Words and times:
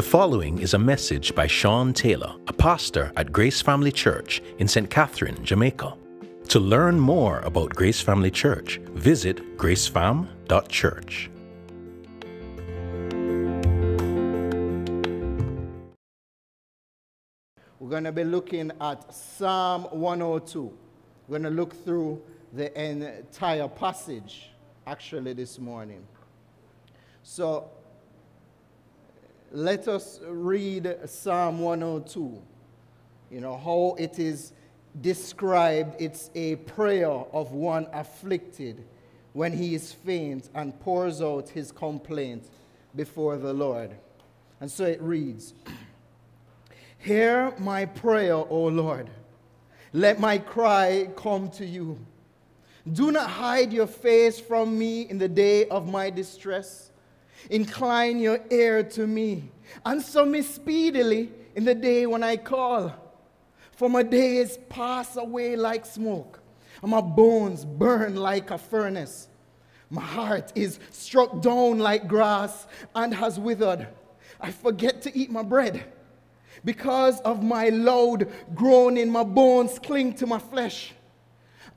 The 0.00 0.06
following 0.06 0.60
is 0.60 0.72
a 0.72 0.78
message 0.78 1.34
by 1.34 1.46
Sean 1.46 1.92
Taylor, 1.92 2.34
a 2.46 2.54
pastor 2.54 3.12
at 3.16 3.32
Grace 3.32 3.60
Family 3.60 3.92
Church 3.92 4.40
in 4.58 4.66
St. 4.66 4.88
Catherine, 4.88 5.44
Jamaica. 5.44 5.94
To 6.48 6.58
learn 6.58 6.98
more 6.98 7.40
about 7.40 7.74
Grace 7.74 8.00
Family 8.00 8.30
Church, 8.30 8.80
visit 8.94 9.58
gracefam.church. 9.58 11.30
We're 17.78 17.90
going 17.90 18.04
to 18.04 18.12
be 18.12 18.24
looking 18.24 18.72
at 18.80 19.12
Psalm 19.12 19.82
102. 19.90 20.72
We're 21.28 21.38
going 21.40 21.42
to 21.42 21.50
look 21.50 21.74
through 21.84 22.22
the 22.54 22.72
entire 22.82 23.68
passage 23.68 24.48
actually 24.86 25.34
this 25.34 25.58
morning. 25.58 26.06
So 27.22 27.70
let 29.50 29.88
us 29.88 30.20
read 30.28 30.96
Psalm 31.06 31.60
102. 31.60 32.40
You 33.30 33.40
know, 33.40 33.56
how 33.56 33.96
it 33.98 34.18
is 34.18 34.52
described. 35.00 35.96
It's 35.98 36.30
a 36.34 36.56
prayer 36.56 37.10
of 37.10 37.52
one 37.52 37.86
afflicted 37.92 38.84
when 39.32 39.52
he 39.52 39.74
is 39.74 39.92
faint 39.92 40.48
and 40.54 40.78
pours 40.80 41.20
out 41.22 41.48
his 41.48 41.72
complaint 41.72 42.48
before 42.94 43.36
the 43.36 43.52
Lord. 43.52 43.90
And 44.60 44.70
so 44.70 44.84
it 44.84 45.00
reads 45.00 45.54
Hear 46.98 47.54
my 47.58 47.86
prayer, 47.86 48.34
O 48.34 48.66
Lord. 48.66 49.10
Let 49.92 50.20
my 50.20 50.38
cry 50.38 51.08
come 51.16 51.50
to 51.52 51.66
you. 51.66 51.98
Do 52.92 53.10
not 53.10 53.28
hide 53.28 53.72
your 53.72 53.86
face 53.86 54.38
from 54.38 54.78
me 54.78 55.02
in 55.02 55.18
the 55.18 55.28
day 55.28 55.66
of 55.68 55.88
my 55.88 56.10
distress. 56.10 56.89
Incline 57.48 58.18
your 58.18 58.40
ear 58.50 58.82
to 58.82 59.06
me. 59.06 59.50
Answer 59.86 60.26
me 60.26 60.42
speedily 60.42 61.30
in 61.54 61.64
the 61.64 61.74
day 61.74 62.06
when 62.06 62.22
I 62.22 62.36
call. 62.36 62.92
For 63.72 63.88
my 63.88 64.02
days 64.02 64.58
pass 64.68 65.16
away 65.16 65.56
like 65.56 65.86
smoke, 65.86 66.40
and 66.82 66.90
my 66.90 67.00
bones 67.00 67.64
burn 67.64 68.16
like 68.16 68.50
a 68.50 68.58
furnace. 68.58 69.28
My 69.88 70.02
heart 70.02 70.52
is 70.54 70.78
struck 70.90 71.40
down 71.40 71.78
like 71.78 72.06
grass 72.06 72.66
and 72.94 73.14
has 73.14 73.40
withered. 73.40 73.88
I 74.40 74.50
forget 74.52 75.02
to 75.02 75.16
eat 75.16 75.30
my 75.30 75.42
bread. 75.42 75.84
Because 76.64 77.20
of 77.20 77.42
my 77.42 77.70
loud 77.70 78.28
groaning, 78.54 79.10
my 79.10 79.24
bones 79.24 79.78
cling 79.78 80.12
to 80.14 80.26
my 80.26 80.38
flesh. 80.38 80.92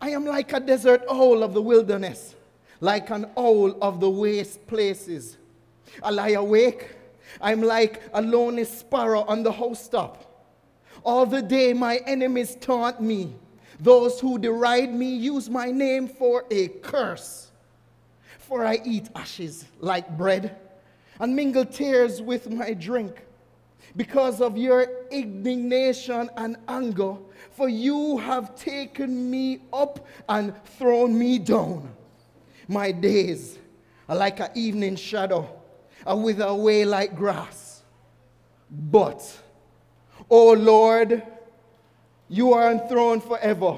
I 0.02 0.10
am 0.10 0.26
like 0.26 0.52
a 0.52 0.60
desert 0.60 1.04
owl 1.10 1.42
of 1.42 1.54
the 1.54 1.62
wilderness, 1.62 2.36
like 2.82 3.10
an 3.10 3.28
owl 3.38 3.82
of 3.82 4.00
the 4.00 4.10
waste 4.10 4.68
places. 4.68 5.38
I 6.02 6.10
lie 6.10 6.30
awake. 6.30 6.90
I'm 7.42 7.62
like 7.62 8.02
a 8.14 8.22
lonely 8.22 8.66
sparrow 8.66 9.22
on 9.22 9.44
the 9.44 9.52
housetop. 9.52 10.26
All 11.04 11.26
the 11.26 11.42
day 11.42 11.74
my 11.74 11.98
enemies 12.06 12.56
taunt 12.60 13.02
me. 13.02 13.36
Those 13.80 14.20
who 14.20 14.38
deride 14.38 14.94
me 14.94 15.14
use 15.14 15.50
my 15.50 15.72
name 15.72 16.08
for 16.08 16.46
a 16.50 16.70
curse. 16.70 17.52
For 18.38 18.66
I 18.66 18.80
eat 18.86 19.10
ashes 19.16 19.66
like 19.80 20.18
bread 20.18 20.56
and 21.20 21.36
mingle 21.36 21.66
tears 21.66 22.22
with 22.22 22.50
my 22.50 22.74
drink 22.74 23.24
because 23.96 24.42
of 24.42 24.58
your 24.58 24.88
indignation 25.12 26.30
and 26.38 26.58
anger, 26.68 27.16
for 27.52 27.70
you 27.70 28.18
have 28.18 28.56
taken 28.56 29.30
me 29.30 29.62
up 29.72 30.06
and 30.30 30.54
thrown 30.66 31.18
me 31.18 31.38
down. 31.40 31.90
My 32.68 32.92
days 32.92 33.60
are 34.10 34.16
like 34.16 34.40
an 34.40 34.50
evening 34.56 34.96
shadow, 34.96 35.48
I 36.06 36.14
wither 36.14 36.46
away 36.46 36.86
like 36.86 37.16
grass. 37.16 37.84
But, 38.70 39.22
O 40.30 40.50
oh 40.50 40.54
Lord, 40.54 41.24
you 42.28 42.54
are 42.54 42.72
enthroned 42.72 43.24
forever. 43.24 43.78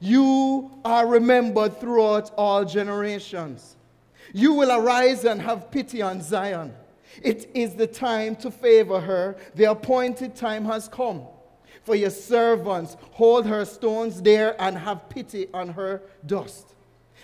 You 0.00 0.70
are 0.84 1.06
remembered 1.06 1.80
throughout 1.80 2.30
all 2.36 2.64
generations. 2.64 3.76
You 4.32 4.54
will 4.54 4.70
arise 4.70 5.24
and 5.24 5.40
have 5.40 5.70
pity 5.70 6.02
on 6.02 6.22
Zion 6.22 6.74
it 7.22 7.50
is 7.54 7.74
the 7.74 7.86
time 7.86 8.36
to 8.36 8.50
favor 8.50 9.00
her. 9.00 9.36
The 9.54 9.64
appointed 9.64 10.34
time 10.34 10.64
has 10.66 10.88
come. 10.88 11.22
For 11.82 11.94
your 11.94 12.10
servants 12.10 12.96
hold 13.12 13.46
her 13.46 13.64
stones 13.64 14.22
there 14.22 14.60
and 14.60 14.76
have 14.76 15.08
pity 15.08 15.48
on 15.52 15.70
her 15.70 16.02
dust. 16.26 16.74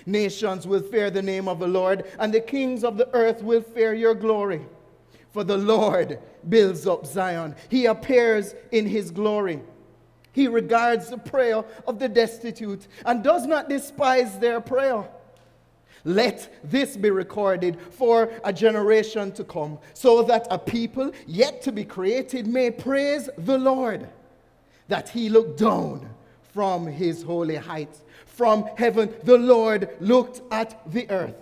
Nations 0.07 0.67
will 0.67 0.83
fear 0.83 1.11
the 1.11 1.21
name 1.21 1.49
of 1.49 1.59
the 1.59 1.67
Lord, 1.67 2.05
and 2.21 2.33
the 2.33 2.41
kings 2.41 2.85
of 2.85 2.97
the 2.97 3.13
earth 3.13 3.43
will 3.43 3.61
fear 3.61 3.93
your 3.93 4.15
glory. 4.15 4.65
For 5.33 5.43
the 5.45 5.59
Lord 5.59 6.21
builds 6.49 6.87
up 6.87 7.05
Zion, 7.05 7.57
he 7.69 7.87
appears 7.87 8.55
in 8.71 8.87
his 8.87 9.11
glory. 9.11 9.61
He 10.33 10.49
regards 10.49 11.11
the 11.11 11.19
prayer 11.19 11.65
of 11.87 11.99
the 11.99 12.09
destitute 12.09 12.87
and 13.05 13.25
does 13.25 13.47
not 13.47 13.69
despise 13.69 14.39
their 14.39 14.61
prayer. 14.61 15.09
Let 16.05 16.61
this 16.63 16.97
be 16.97 17.11
recorded 17.11 17.79
for 17.91 18.31
a 18.45 18.53
generation 18.53 19.33
to 19.33 19.43
come, 19.43 19.79
so 19.93 20.23
that 20.23 20.47
a 20.51 20.59
people 20.59 21.11
yet 21.27 21.63
to 21.63 21.73
be 21.73 21.85
created 21.85 22.47
may 22.47 22.71
praise 22.71 23.29
the 23.39 23.59
Lord, 23.59 24.09
that 24.87 25.09
he 25.09 25.29
looked 25.29 25.59
down 25.59 26.09
from 26.53 26.87
his 26.87 27.23
holy 27.23 27.57
heights. 27.57 28.03
From 28.37 28.67
heaven, 28.77 29.15
the 29.25 29.39
Lord 29.39 29.89
looked 29.99 30.43
at 30.53 30.93
the 30.93 31.09
earth 31.11 31.35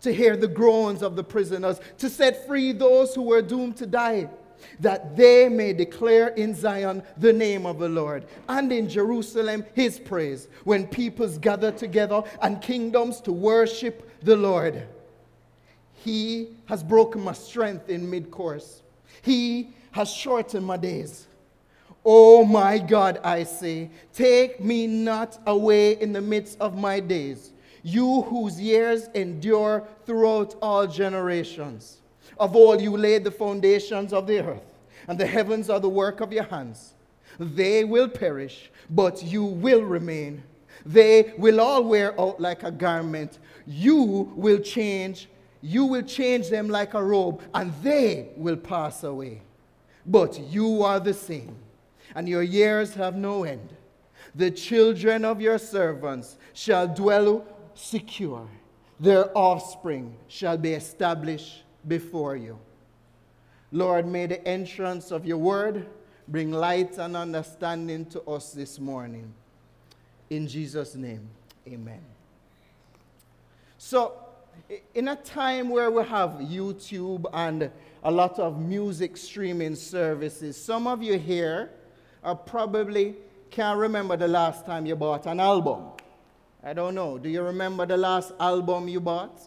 to 0.00 0.10
hear 0.10 0.38
the 0.38 0.48
groans 0.48 1.02
of 1.02 1.14
the 1.14 1.22
prisoners, 1.22 1.78
to 1.98 2.08
set 2.08 2.46
free 2.46 2.72
those 2.72 3.14
who 3.14 3.20
were 3.20 3.42
doomed 3.42 3.76
to 3.76 3.86
die 3.86 4.30
that 4.78 5.16
they 5.16 5.50
may 5.50 5.74
declare 5.74 6.28
in 6.28 6.54
Zion 6.54 7.02
the 7.18 7.32
name 7.32 7.66
of 7.66 7.78
the 7.78 7.88
Lord, 7.90 8.24
and 8.48 8.72
in 8.72 8.88
Jerusalem 8.88 9.66
his 9.74 9.98
praise, 9.98 10.48
when 10.64 10.86
peoples 10.86 11.36
gather 11.36 11.72
together 11.72 12.22
and 12.40 12.62
kingdoms 12.62 13.20
to 13.22 13.32
worship 13.32 14.10
the 14.22 14.36
Lord. 14.36 14.86
He 15.92 16.48
has 16.66 16.82
broken 16.82 17.20
my 17.20 17.34
strength 17.34 17.90
in 17.90 18.08
mid 18.08 18.30
course, 18.30 18.82
he 19.20 19.74
has 19.92 20.10
shortened 20.10 20.64
my 20.64 20.78
days. 20.78 21.26
Oh 22.04 22.44
my 22.44 22.78
God, 22.78 23.20
I 23.22 23.44
say, 23.44 23.90
take 24.12 24.62
me 24.62 24.86
not 24.86 25.38
away 25.46 26.00
in 26.00 26.12
the 26.12 26.20
midst 26.20 26.58
of 26.60 26.76
my 26.76 26.98
days, 26.98 27.52
you 27.82 28.22
whose 28.22 28.58
years 28.60 29.08
endure 29.14 29.86
throughout 30.06 30.54
all 30.62 30.86
generations. 30.86 31.98
Of 32.38 32.56
all 32.56 32.80
you 32.80 32.96
laid 32.96 33.24
the 33.24 33.30
foundations 33.30 34.14
of 34.14 34.26
the 34.26 34.40
earth, 34.42 34.74
and 35.08 35.18
the 35.18 35.26
heavens 35.26 35.68
are 35.68 35.80
the 35.80 35.90
work 35.90 36.20
of 36.20 36.32
your 36.32 36.44
hands. 36.44 36.94
They 37.38 37.84
will 37.84 38.08
perish, 38.08 38.70
but 38.88 39.22
you 39.22 39.44
will 39.44 39.82
remain. 39.82 40.42
They 40.86 41.34
will 41.36 41.60
all 41.60 41.84
wear 41.84 42.18
out 42.18 42.40
like 42.40 42.62
a 42.62 42.70
garment. 42.70 43.38
You 43.66 44.30
will 44.34 44.58
change. 44.58 45.28
You 45.60 45.84
will 45.84 46.02
change 46.02 46.48
them 46.48 46.68
like 46.68 46.94
a 46.94 47.02
robe, 47.02 47.42
and 47.52 47.74
they 47.82 48.30
will 48.36 48.56
pass 48.56 49.04
away. 49.04 49.42
But 50.06 50.40
you 50.40 50.82
are 50.82 50.98
the 50.98 51.12
same, 51.12 51.54
and 52.14 52.28
your 52.28 52.42
years 52.42 52.94
have 52.94 53.16
no 53.16 53.44
end. 53.44 53.74
The 54.34 54.50
children 54.50 55.24
of 55.24 55.40
your 55.40 55.58
servants 55.58 56.36
shall 56.52 56.86
dwell 56.86 57.44
secure, 57.74 58.46
their 58.98 59.36
offspring 59.36 60.14
shall 60.28 60.56
be 60.56 60.72
established 60.72 61.62
before 61.86 62.36
you. 62.36 62.58
Lord, 63.72 64.06
may 64.06 64.26
the 64.26 64.46
entrance 64.46 65.10
of 65.10 65.24
your 65.24 65.38
word 65.38 65.86
bring 66.28 66.52
light 66.52 66.98
and 66.98 67.16
understanding 67.16 68.04
to 68.06 68.22
us 68.22 68.52
this 68.52 68.78
morning. 68.78 69.32
In 70.28 70.46
Jesus' 70.46 70.94
name, 70.94 71.28
amen. 71.66 72.02
So, 73.78 74.14
in 74.94 75.08
a 75.08 75.16
time 75.16 75.70
where 75.70 75.90
we 75.90 76.04
have 76.04 76.30
YouTube 76.32 77.24
and 77.32 77.70
a 78.02 78.10
lot 78.10 78.38
of 78.38 78.60
music 78.60 79.16
streaming 79.16 79.74
services, 79.74 80.62
some 80.62 80.86
of 80.86 81.02
you 81.02 81.18
here 81.18 81.70
are 82.22 82.34
probably 82.34 83.16
can't 83.50 83.78
remember 83.78 84.16
the 84.16 84.28
last 84.28 84.64
time 84.64 84.86
you 84.86 84.96
bought 84.96 85.26
an 85.26 85.40
album. 85.40 85.84
I 86.62 86.72
don't 86.72 86.94
know. 86.94 87.18
Do 87.18 87.28
you 87.28 87.42
remember 87.42 87.86
the 87.86 87.96
last 87.96 88.32
album 88.38 88.88
you 88.88 89.00
bought? 89.00 89.40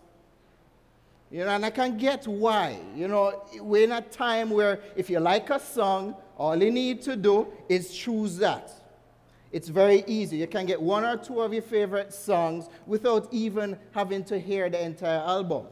You 1.32 1.46
know, 1.46 1.50
and 1.50 1.66
I 1.66 1.70
can 1.70 1.98
get 1.98 2.28
why. 2.28 2.78
You 2.96 3.08
know, 3.08 3.44
we're 3.60 3.86
in 3.86 3.92
a 3.92 4.02
time 4.02 4.50
where 4.50 4.80
if 4.96 5.10
you 5.10 5.20
like 5.20 5.50
a 5.50 5.60
song, 5.60 6.16
all 6.38 6.62
you 6.62 6.72
need 6.72 7.02
to 7.04 7.16
do 7.16 7.48
is 7.70 7.92
choose 7.94 8.38
that. 8.38 8.72
It's 9.52 9.68
very 9.68 10.04
easy. 10.08 10.38
You 10.38 10.48
can 10.48 10.66
get 10.66 10.82
one 10.82 11.04
or 11.04 11.18
two 11.18 11.42
of 11.42 11.54
your 11.54 11.62
favorite 11.62 12.14
songs 12.14 12.70
without 12.88 13.28
even 13.32 13.78
having 13.92 14.24
to 14.26 14.40
hear 14.40 14.70
the 14.70 14.84
entire 14.84 15.20
album. 15.20 15.68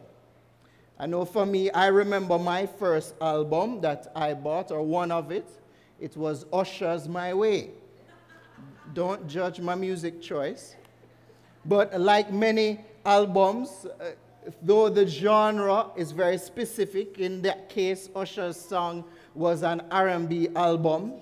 I 0.99 1.07
know 1.07 1.25
for 1.25 1.47
me, 1.47 1.71
I 1.71 1.87
remember 1.87 2.37
my 2.37 2.67
first 2.67 3.15
album 3.19 3.81
that 3.81 4.11
I 4.15 4.35
bought, 4.35 4.71
or 4.71 4.83
one 4.83 5.11
of 5.11 5.31
it. 5.31 5.47
It 6.01 6.17
was 6.17 6.47
Usher's 6.51 7.07
My 7.07 7.31
Way. 7.31 7.69
Don't 8.93 9.27
judge 9.27 9.59
my 9.59 9.75
music 9.75 10.19
choice. 10.19 10.75
But 11.63 12.01
like 12.01 12.33
many 12.33 12.79
albums, 13.05 13.85
uh, 13.85 14.11
though 14.63 14.89
the 14.89 15.05
genre 15.05 15.91
is 15.95 16.11
very 16.11 16.39
specific, 16.39 17.19
in 17.19 17.43
that 17.43 17.69
case, 17.69 18.09
Usher's 18.15 18.59
song 18.59 19.03
was 19.35 19.61
an 19.61 19.83
R&B 19.91 20.49
album. 20.55 21.13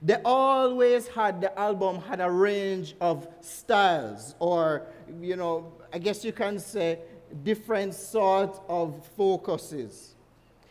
They 0.00 0.18
always 0.24 1.08
had 1.08 1.40
the 1.40 1.58
album 1.58 2.00
had 2.00 2.20
a 2.20 2.30
range 2.30 2.94
of 3.00 3.26
styles, 3.40 4.36
or 4.38 4.86
you 5.20 5.34
know, 5.34 5.72
I 5.92 5.98
guess 5.98 6.24
you 6.24 6.32
can 6.32 6.60
say 6.60 7.00
different 7.42 7.92
sort 7.94 8.60
of 8.68 9.04
focuses. 9.16 10.14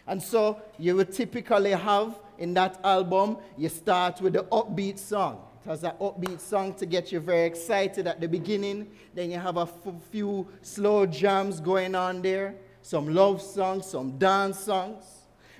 And 0.08 0.24
so 0.24 0.62
you 0.80 0.96
would 0.96 1.12
typically 1.12 1.72
have 1.72 2.18
in 2.38 2.54
that 2.56 2.80
album, 2.84 3.38
you 3.58 3.70
start 3.70 4.22
with 4.22 4.34
the 4.34 4.44
upbeat 4.46 5.00
song. 5.00 5.42
It 5.66 5.70
has 5.70 5.84
an 5.84 5.94
upbeat 6.00 6.40
song 6.40 6.74
to 6.76 6.86
get 6.86 7.12
you 7.12 7.20
very 7.20 7.46
excited 7.46 8.08
at 8.08 8.22
the 8.22 8.28
beginning. 8.28 8.92
Then 9.14 9.32
you 9.32 9.40
have 9.40 9.58
a 9.58 9.68
few 10.12 10.48
slow 10.62 11.06
jams 11.06 11.60
going 11.60 11.96
on 11.96 12.22
there, 12.22 12.56
some 12.82 13.14
love 13.14 13.42
songs, 13.42 13.88
some 13.88 14.18
dance 14.18 14.60
songs. 14.60 15.04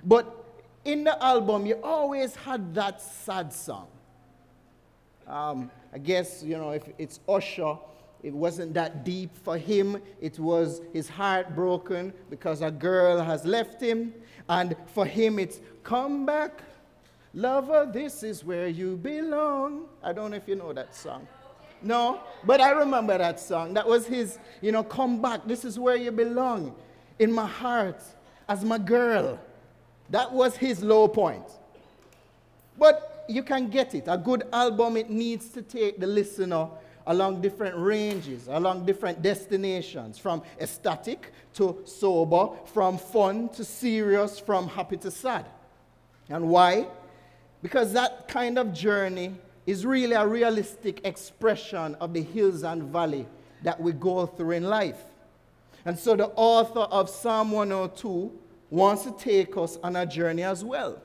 But 0.04 0.46
in 0.84 1.04
the 1.04 1.22
album, 1.24 1.66
you 1.66 1.80
always 1.84 2.36
had 2.36 2.74
that 2.76 3.02
sad 3.02 3.52
song. 3.52 3.88
Um, 5.28 5.72
I 5.92 5.98
guess, 5.98 6.44
you 6.44 6.58
know, 6.58 6.72
if 6.72 6.84
it's 7.00 7.20
Usher, 7.28 7.78
it 8.22 8.34
wasn't 8.34 8.74
that 8.74 9.04
deep 9.06 9.36
for 9.44 9.58
him. 9.58 10.02
It 10.20 10.40
was 10.40 10.82
his 10.94 11.08
heart 11.08 11.56
broken 11.56 12.14
because 12.30 12.62
a 12.62 12.72
girl 12.72 13.24
has 13.24 13.46
left 13.46 13.82
him. 13.82 14.14
And 14.50 14.76
for 14.88 15.06
him, 15.06 15.40
it's 15.40 15.60
come 15.86 16.26
back, 16.26 16.64
lover, 17.34 17.90
this 17.90 18.24
is 18.24 18.44
where 18.44 18.68
you 18.68 18.98
belong. 18.98 19.86
I 20.04 20.12
don't 20.12 20.32
know 20.32 20.38
if 20.38 20.48
you 20.48 20.56
know 20.56 20.74
that 20.74 20.94
song. 20.94 21.26
No, 21.82 22.20
but 22.44 22.60
I 22.60 22.72
remember 22.72 23.18
that 23.18 23.40
song. 23.40 23.74
That 23.76 23.88
was 23.88 24.08
his, 24.08 24.40
you 24.62 24.72
know, 24.72 24.84
come 24.84 25.22
back, 25.22 25.46
this 25.46 25.64
is 25.64 25.78
where 25.80 25.96
you 25.96 26.12
belong 26.12 26.76
in 27.20 27.32
my 27.32 27.46
heart 27.46 28.02
as 28.50 28.66
my 28.66 28.80
girl. 28.80 29.40
That 30.10 30.32
was 30.34 30.58
his 30.58 30.84
low 30.84 31.08
point. 31.08 31.46
But 32.78 33.26
you 33.30 33.44
can 33.44 33.70
get 33.70 33.94
it. 33.94 34.06
A 34.08 34.18
good 34.18 34.44
album, 34.52 34.98
it 34.98 35.10
needs 35.10 35.50
to 35.50 35.62
take 35.62 36.00
the 36.00 36.08
listener 36.08 36.68
along 37.08 37.42
different 37.42 37.78
ranges, 37.78 38.48
along 38.48 38.86
different 38.86 39.22
destinations, 39.22 40.18
from 40.18 40.42
ecstatic 40.60 41.32
to 41.54 41.84
sober, 41.86 42.50
from 42.74 42.98
fun 42.98 43.50
to 43.50 43.64
serious, 43.64 44.40
from 44.40 44.68
happy 44.68 44.98
to 44.98 45.12
sad. 45.12 45.46
And 46.30 46.50
why? 46.50 46.88
Because 47.62 47.94
that 47.94 48.28
kind 48.28 48.58
of 48.58 48.74
journey 48.74 49.36
is 49.66 49.86
really 49.86 50.14
a 50.14 50.26
realistic 50.26 51.06
expression 51.06 51.96
of 51.96 52.14
the 52.14 52.22
hills 52.22 52.64
and 52.64 52.84
valley 52.84 53.26
that 53.64 53.80
we 53.80 53.92
go 53.92 54.26
through 54.26 54.52
in 54.52 54.64
life. 54.64 55.02
And 55.86 55.98
so 55.98 56.16
the 56.16 56.28
author 56.36 56.82
of 56.82 57.10
Psalm 57.10 57.52
102 57.52 58.32
wants 58.70 59.04
to 59.04 59.12
take 59.12 59.56
us 59.58 59.78
on 59.84 59.96
a 59.96 60.06
journey 60.06 60.44
as 60.44 60.64
well. 60.64 61.02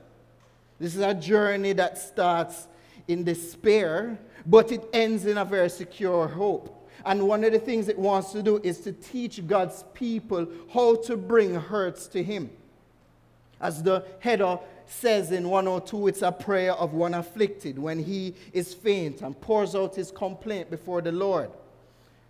This 0.79 0.95
is 0.95 1.01
a 1.01 1.13
journey 1.13 1.73
that 1.73 1.97
starts 1.97 2.67
in 3.07 3.23
despair 3.23 4.17
but 4.45 4.71
it 4.71 4.87
ends 4.93 5.25
in 5.25 5.37
a 5.37 5.45
very 5.45 5.69
secure 5.69 6.27
hope. 6.27 6.77
And 7.05 7.27
one 7.27 7.43
of 7.43 7.51
the 7.51 7.59
things 7.59 7.87
it 7.87 7.97
wants 7.97 8.31
to 8.31 8.43
do 8.43 8.59
is 8.63 8.79
to 8.81 8.91
teach 8.91 9.45
God's 9.47 9.83
people 9.93 10.47
how 10.73 10.95
to 11.03 11.17
bring 11.17 11.55
hurts 11.55 12.07
to 12.09 12.23
Him. 12.23 12.49
As 13.59 13.81
the 13.81 14.05
header 14.19 14.59
says 14.87 15.31
in 15.31 15.49
102, 15.49 16.07
it's 16.07 16.21
a 16.21 16.31
prayer 16.31 16.73
of 16.73 16.93
one 16.93 17.13
afflicted 17.13 17.77
when 17.77 17.99
he 17.99 18.35
is 18.53 18.73
faint 18.73 19.21
and 19.21 19.39
pours 19.39 19.75
out 19.75 19.95
his 19.95 20.11
complaint 20.11 20.69
before 20.69 21.01
the 21.01 21.11
Lord. 21.11 21.49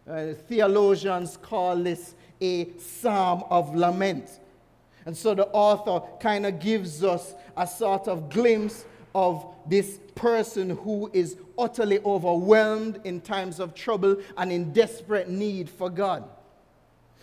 Uh, 0.10 0.34
theologians 0.48 1.38
call 1.38 1.76
this 1.76 2.16
a 2.42 2.70
psalm 2.78 3.44
of 3.50 3.76
lament. 3.76 4.40
And 5.06 5.16
so 5.16 5.34
the 5.34 5.48
author 5.48 6.06
kind 6.20 6.46
of 6.46 6.60
gives 6.60 7.04
us 7.04 7.34
a 7.56 7.66
sort 7.66 8.08
of 8.08 8.30
glimpse 8.30 8.86
of 9.14 9.46
this 9.68 10.00
person 10.16 10.72
who 10.72 11.10
is 11.14 11.38
utterly 11.58 12.00
overwhelmed 12.00 13.00
in 13.04 13.22
times 13.22 13.60
of 13.60 13.76
trouble 13.76 14.18
and 14.38 14.52
in 14.52 14.72
desperate 14.74 15.30
need 15.30 15.70
for 15.70 15.90
God. 15.90 16.24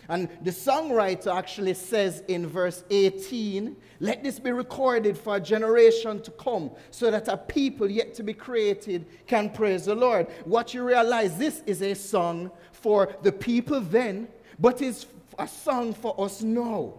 And 0.08 0.28
the 0.42 0.50
songwriter 0.50 1.34
actually 1.36 1.74
says 1.74 2.22
in 2.28 2.46
verse 2.46 2.82
18, 2.88 3.76
Let 4.00 4.24
this 4.24 4.38
be 4.38 4.52
recorded 4.52 5.18
for 5.18 5.36
a 5.36 5.40
generation 5.40 6.22
to 6.22 6.30
come, 6.30 6.70
so 6.90 7.10
that 7.10 7.28
a 7.28 7.36
people 7.36 7.90
yet 7.90 8.14
to 8.14 8.22
be 8.22 8.32
created 8.32 9.04
can 9.26 9.50
praise 9.50 9.84
the 9.84 9.94
Lord. 9.94 10.28
What 10.44 10.72
you 10.72 10.82
realize, 10.82 11.36
this 11.36 11.62
is 11.66 11.82
a 11.82 11.94
song 11.94 12.50
for 12.72 13.14
the 13.22 13.32
people 13.32 13.80
then, 13.80 14.28
but 14.58 14.80
it's 14.80 15.06
a 15.38 15.46
song 15.46 15.92
for 15.92 16.18
us 16.18 16.42
now. 16.42 16.94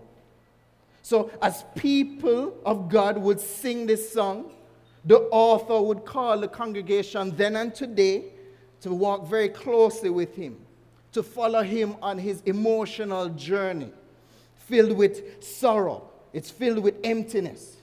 So, 1.01 1.31
as 1.41 1.65
people 1.75 2.55
of 2.63 2.89
God 2.89 3.17
would 3.17 3.39
sing 3.39 3.87
this 3.87 4.13
song, 4.13 4.51
the 5.03 5.21
author 5.31 5.81
would 5.81 6.05
call 6.05 6.39
the 6.39 6.47
congregation 6.47 7.35
then 7.35 7.55
and 7.55 7.73
today 7.73 8.25
to 8.81 8.93
walk 8.93 9.27
very 9.27 9.49
closely 9.49 10.09
with 10.09 10.35
him, 10.35 10.57
to 11.11 11.23
follow 11.23 11.63
him 11.63 11.95
on 12.01 12.17
his 12.17 12.41
emotional 12.41 13.29
journey, 13.29 13.91
filled 14.55 14.97
with 14.97 15.43
sorrow, 15.43 16.09
it's 16.33 16.49
filled 16.49 16.79
with 16.79 16.95
emptiness. 17.03 17.77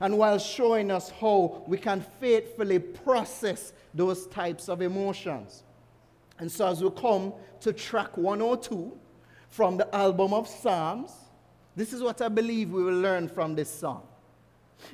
And 0.00 0.18
while 0.18 0.38
showing 0.38 0.90
us 0.90 1.10
how 1.10 1.62
we 1.66 1.78
can 1.78 2.04
faithfully 2.18 2.80
process 2.80 3.72
those 3.94 4.26
types 4.26 4.68
of 4.68 4.82
emotions. 4.82 5.62
And 6.38 6.50
so, 6.50 6.66
as 6.66 6.82
we 6.82 6.90
come 6.90 7.32
to 7.60 7.72
track 7.72 8.16
102 8.16 8.98
from 9.48 9.76
the 9.76 9.94
album 9.94 10.34
of 10.34 10.48
Psalms, 10.48 11.12
this 11.76 11.92
is 11.92 12.02
what 12.02 12.20
I 12.20 12.28
believe 12.28 12.72
we 12.72 12.82
will 12.82 12.98
learn 12.98 13.28
from 13.28 13.54
this 13.54 13.70
song. 13.70 14.02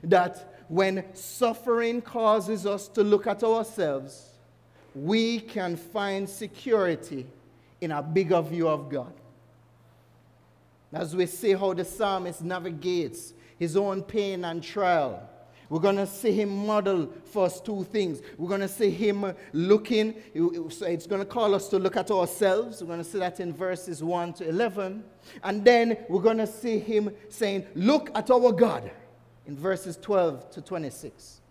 That 0.04 0.62
when 0.68 1.04
suffering 1.14 2.02
causes 2.02 2.66
us 2.66 2.88
to 2.88 3.02
look 3.02 3.26
at 3.26 3.42
ourselves, 3.42 4.28
we 4.94 5.40
can 5.40 5.76
find 5.76 6.28
security 6.28 7.26
in 7.80 7.92
a 7.92 8.02
bigger 8.02 8.40
view 8.42 8.68
of 8.68 8.88
God. 8.88 9.12
As 10.92 11.14
we 11.14 11.26
see 11.26 11.52
how 11.52 11.74
the 11.74 11.84
psalmist 11.84 12.42
navigates 12.42 13.34
his 13.58 13.76
own 13.76 14.02
pain 14.02 14.44
and 14.44 14.62
trial, 14.62 15.28
we're 15.68 15.80
going 15.80 15.96
to 15.96 16.06
see 16.06 16.32
him 16.32 16.66
model 16.66 17.12
for 17.26 17.44
us 17.44 17.60
two 17.60 17.84
things. 17.84 18.22
We're 18.38 18.48
going 18.48 18.62
to 18.62 18.68
see 18.68 18.88
him 18.88 19.34
looking, 19.52 20.14
it's 20.34 21.06
going 21.06 21.20
to 21.20 21.26
call 21.26 21.54
us 21.54 21.68
to 21.68 21.78
look 21.78 21.96
at 21.96 22.10
ourselves. 22.10 22.80
We're 22.80 22.86
going 22.86 23.04
to 23.04 23.04
see 23.04 23.18
that 23.18 23.38
in 23.38 23.52
verses 23.52 24.02
1 24.02 24.32
to 24.34 24.48
11. 24.48 25.04
And 25.44 25.64
then 25.64 25.98
we're 26.08 26.22
going 26.22 26.38
to 26.38 26.46
see 26.46 26.78
him 26.78 27.10
saying, 27.28 27.66
Look 27.74 28.10
at 28.14 28.30
our 28.30 28.50
God 28.50 28.90
in 29.46 29.56
verses 29.56 29.98
12 29.98 30.50
to 30.52 30.62
26. 30.62 31.42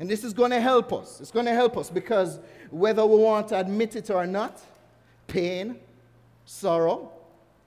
And 0.00 0.08
this 0.08 0.24
is 0.24 0.32
going 0.32 0.50
to 0.50 0.60
help 0.60 0.92
us. 0.94 1.20
It's 1.20 1.30
going 1.30 1.46
to 1.46 1.54
help 1.54 1.76
us 1.76 1.90
because 1.90 2.38
whether 2.70 3.04
we 3.04 3.16
want 3.16 3.48
to 3.48 3.60
admit 3.60 3.96
it 3.96 4.10
or 4.10 4.26
not, 4.26 4.62
pain, 5.26 5.76
sorrow, 6.44 7.12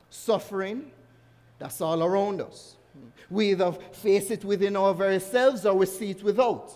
suffering, 0.09 0.91
that's 1.57 1.81
all 1.81 2.03
around 2.03 2.41
us. 2.41 2.75
We 3.29 3.51
either 3.51 3.71
face 3.71 4.31
it 4.31 4.43
within 4.43 4.75
our 4.75 4.93
very 4.93 5.19
selves 5.19 5.65
or 5.65 5.75
we 5.75 5.85
see 5.85 6.11
it 6.11 6.23
without. 6.23 6.71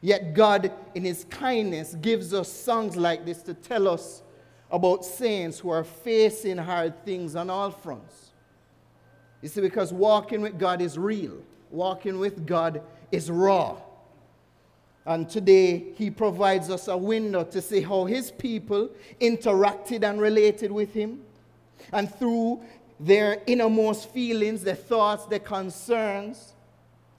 Yet 0.00 0.34
God, 0.34 0.72
in 0.94 1.04
His 1.04 1.24
kindness, 1.30 1.94
gives 1.94 2.34
us 2.34 2.52
songs 2.52 2.96
like 2.96 3.24
this 3.24 3.42
to 3.42 3.54
tell 3.54 3.86
us 3.86 4.22
about 4.70 5.04
saints 5.04 5.58
who 5.58 5.70
are 5.70 5.84
facing 5.84 6.58
hard 6.58 7.04
things 7.04 7.36
on 7.36 7.50
all 7.50 7.70
fronts. 7.70 8.30
You 9.42 9.48
see, 9.48 9.60
because 9.60 9.92
walking 9.92 10.40
with 10.40 10.58
God 10.58 10.80
is 10.80 10.98
real 10.98 11.38
walking 11.72 12.18
with 12.18 12.46
God 12.46 12.82
is 13.10 13.30
raw. 13.30 13.76
And 15.04 15.28
today, 15.28 15.84
he 15.96 16.10
provides 16.10 16.70
us 16.70 16.88
a 16.88 16.96
window 16.96 17.42
to 17.44 17.60
see 17.60 17.80
how 17.80 18.04
his 18.04 18.30
people 18.30 18.88
interacted 19.20 20.08
and 20.08 20.20
related 20.20 20.70
with 20.70 20.92
him. 20.92 21.20
And 21.92 22.12
through 22.14 22.62
their 23.00 23.42
innermost 23.46 24.10
feelings, 24.10 24.62
their 24.62 24.76
thoughts, 24.76 25.26
their 25.26 25.40
concerns, 25.40 26.52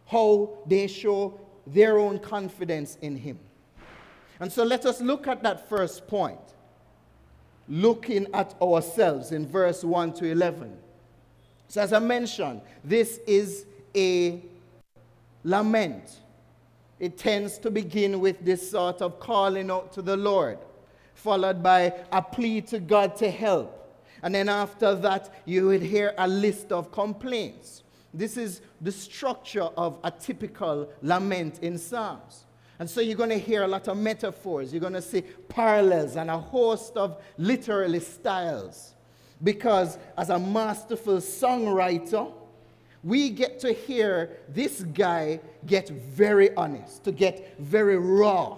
how 0.07 0.49
they 0.65 0.87
show 0.87 1.39
their 1.67 1.99
own 1.99 2.19
confidence 2.19 2.97
in 3.01 3.17
him. 3.17 3.37
And 4.39 4.51
so 4.51 4.63
let 4.63 4.85
us 4.85 5.01
look 5.01 5.27
at 5.27 5.43
that 5.43 5.67
first 5.67 6.07
point. 6.07 6.39
Looking 7.67 8.27
at 8.33 8.55
ourselves 8.61 9.31
in 9.31 9.47
verse 9.47 9.83
1 9.83 10.13
to 10.15 10.25
11. 10.25 10.77
So, 11.69 11.81
as 11.81 11.93
I 11.93 11.99
mentioned, 11.99 12.61
this 12.83 13.19
is 13.25 13.65
a 13.95 14.41
lament. 15.43 16.17
It 17.03 17.17
tends 17.17 17.57
to 17.57 17.69
begin 17.69 18.21
with 18.21 18.45
this 18.45 18.71
sort 18.71 19.01
of 19.01 19.19
calling 19.19 19.69
out 19.69 19.91
to 19.91 20.01
the 20.01 20.15
Lord, 20.15 20.57
followed 21.15 21.61
by 21.61 21.93
a 22.13 22.21
plea 22.21 22.61
to 22.61 22.79
God 22.79 23.17
to 23.17 23.29
help. 23.29 23.93
And 24.21 24.33
then 24.33 24.47
after 24.47 24.95
that, 24.95 25.33
you 25.43 25.67
would 25.67 25.81
hear 25.81 26.13
a 26.17 26.25
list 26.25 26.71
of 26.71 26.93
complaints. 26.93 27.83
This 28.13 28.37
is 28.37 28.61
the 28.79 28.93
structure 28.93 29.67
of 29.75 29.99
a 30.05 30.11
typical 30.11 30.89
lament 31.01 31.59
in 31.61 31.77
Psalms. 31.77 32.45
And 32.79 32.89
so 32.89 33.01
you're 33.01 33.17
going 33.17 33.31
to 33.31 33.37
hear 33.37 33.63
a 33.63 33.67
lot 33.67 33.89
of 33.89 33.97
metaphors. 33.97 34.71
You're 34.71 34.79
going 34.79 34.93
to 34.93 35.01
see 35.01 35.23
parallels 35.49 36.15
and 36.15 36.31
a 36.31 36.37
host 36.37 36.95
of 36.95 37.21
literary 37.37 37.99
styles. 37.99 38.93
Because 39.43 39.97
as 40.17 40.29
a 40.29 40.39
masterful 40.39 41.17
songwriter, 41.17 42.31
we 43.03 43.29
get 43.29 43.59
to 43.59 43.73
hear 43.73 44.37
this 44.47 44.81
guy 44.81 45.39
get 45.65 45.89
very 45.89 46.53
honest, 46.55 47.03
to 47.03 47.11
get 47.11 47.55
very 47.59 47.97
raw. 47.97 48.57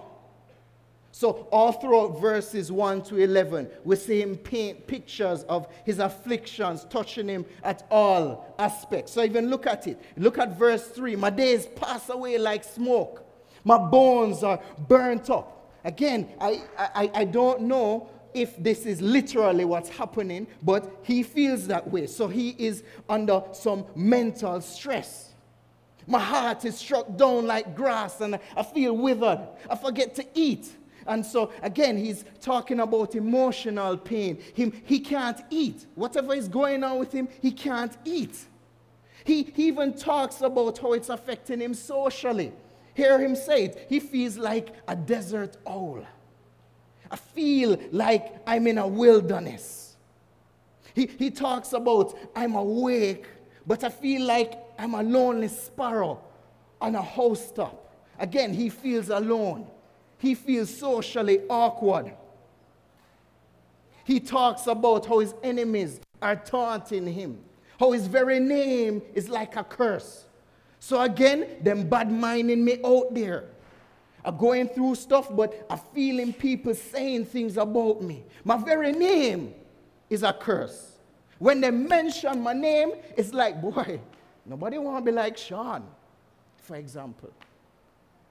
So, 1.10 1.48
all 1.50 1.72
throughout 1.72 2.20
verses 2.20 2.70
1 2.70 3.02
to 3.04 3.16
11, 3.16 3.70
we 3.84 3.96
see 3.96 4.20
him 4.20 4.36
paint 4.36 4.86
pictures 4.86 5.44
of 5.44 5.66
his 5.84 5.98
afflictions 5.98 6.84
touching 6.90 7.26
him 7.26 7.46
at 7.62 7.86
all 7.90 8.54
aspects. 8.58 9.12
So, 9.12 9.22
even 9.22 9.48
look 9.48 9.66
at 9.66 9.86
it. 9.86 9.98
Look 10.18 10.36
at 10.38 10.58
verse 10.58 10.86
3 10.88 11.16
My 11.16 11.30
days 11.30 11.66
pass 11.66 12.10
away 12.10 12.36
like 12.36 12.64
smoke, 12.64 13.24
my 13.64 13.78
bones 13.78 14.42
are 14.42 14.60
burnt 14.86 15.30
up. 15.30 15.72
Again, 15.84 16.28
I, 16.40 16.62
I, 16.76 17.10
I 17.14 17.24
don't 17.24 17.62
know 17.62 18.10
if 18.36 18.62
this 18.62 18.84
is 18.84 19.00
literally 19.00 19.64
what's 19.64 19.88
happening, 19.88 20.46
but 20.62 21.00
he 21.02 21.22
feels 21.22 21.66
that 21.68 21.90
way. 21.90 22.06
So 22.06 22.28
he 22.28 22.50
is 22.58 22.84
under 23.08 23.42
some 23.52 23.86
mental 23.94 24.60
stress. 24.60 25.32
My 26.06 26.20
heart 26.20 26.64
is 26.64 26.76
struck 26.76 27.16
down 27.16 27.46
like 27.46 27.74
grass 27.74 28.20
and 28.20 28.38
I 28.56 28.62
feel 28.62 28.96
withered. 28.96 29.40
I 29.68 29.74
forget 29.76 30.14
to 30.16 30.26
eat. 30.34 30.68
And 31.06 31.24
so, 31.24 31.50
again, 31.62 31.96
he's 31.96 32.24
talking 32.40 32.80
about 32.80 33.14
emotional 33.14 33.96
pain. 33.96 34.38
Him, 34.54 34.72
he 34.84 35.00
can't 35.00 35.40
eat. 35.50 35.86
Whatever 35.94 36.34
is 36.34 36.48
going 36.48 36.84
on 36.84 36.98
with 36.98 37.12
him, 37.12 37.28
he 37.40 37.52
can't 37.52 37.96
eat. 38.04 38.36
He, 39.24 39.44
he 39.44 39.68
even 39.68 39.94
talks 39.94 40.40
about 40.42 40.78
how 40.78 40.92
it's 40.92 41.08
affecting 41.08 41.60
him 41.60 41.74
socially. 41.74 42.52
Hear 42.94 43.18
him 43.18 43.34
say 43.34 43.64
it. 43.64 43.86
He 43.88 44.00
feels 44.00 44.36
like 44.36 44.74
a 44.86 44.94
desert 44.94 45.56
owl. 45.66 46.04
I 47.10 47.16
feel 47.16 47.78
like 47.92 48.36
I'm 48.46 48.66
in 48.66 48.78
a 48.78 48.86
wilderness. 48.86 49.96
He, 50.94 51.06
he 51.06 51.30
talks 51.30 51.72
about 51.72 52.16
I'm 52.34 52.54
awake, 52.54 53.26
but 53.66 53.84
I 53.84 53.90
feel 53.90 54.22
like 54.22 54.54
I'm 54.78 54.94
a 54.94 55.02
lonely 55.02 55.48
sparrow 55.48 56.22
on 56.80 56.94
a 56.94 57.02
housetop. 57.02 57.94
Again, 58.18 58.54
he 58.54 58.68
feels 58.68 59.10
alone. 59.10 59.66
He 60.18 60.34
feels 60.34 60.74
socially 60.74 61.40
awkward. 61.50 62.12
He 64.04 64.20
talks 64.20 64.66
about 64.66 65.06
how 65.06 65.18
his 65.18 65.34
enemies 65.42 66.00
are 66.22 66.36
taunting 66.36 67.06
him, 67.06 67.38
how 67.78 67.92
his 67.92 68.06
very 68.06 68.40
name 68.40 69.02
is 69.14 69.28
like 69.28 69.56
a 69.56 69.64
curse. 69.64 70.24
So 70.78 71.00
again, 71.00 71.58
them 71.62 71.88
bad 71.88 72.10
minding 72.10 72.64
me 72.64 72.78
out 72.84 73.14
there 73.14 73.44
I'm 74.26 74.36
going 74.36 74.68
through 74.68 74.96
stuff, 74.96 75.34
but 75.34 75.64
I'm 75.70 75.78
feeling 75.94 76.32
people 76.32 76.74
saying 76.74 77.26
things 77.26 77.56
about 77.56 78.02
me. 78.02 78.24
My 78.44 78.56
very 78.56 78.90
name 78.90 79.54
is 80.10 80.24
a 80.24 80.32
curse. 80.32 80.98
When 81.38 81.60
they 81.60 81.70
mention 81.70 82.40
my 82.42 82.52
name, 82.52 82.94
it's 83.16 83.32
like, 83.32 83.62
boy, 83.62 84.00
nobody 84.44 84.78
want 84.78 85.04
to 85.04 85.10
be 85.10 85.14
like 85.14 85.38
Sean, 85.38 85.84
for 86.56 86.74
example. 86.74 87.30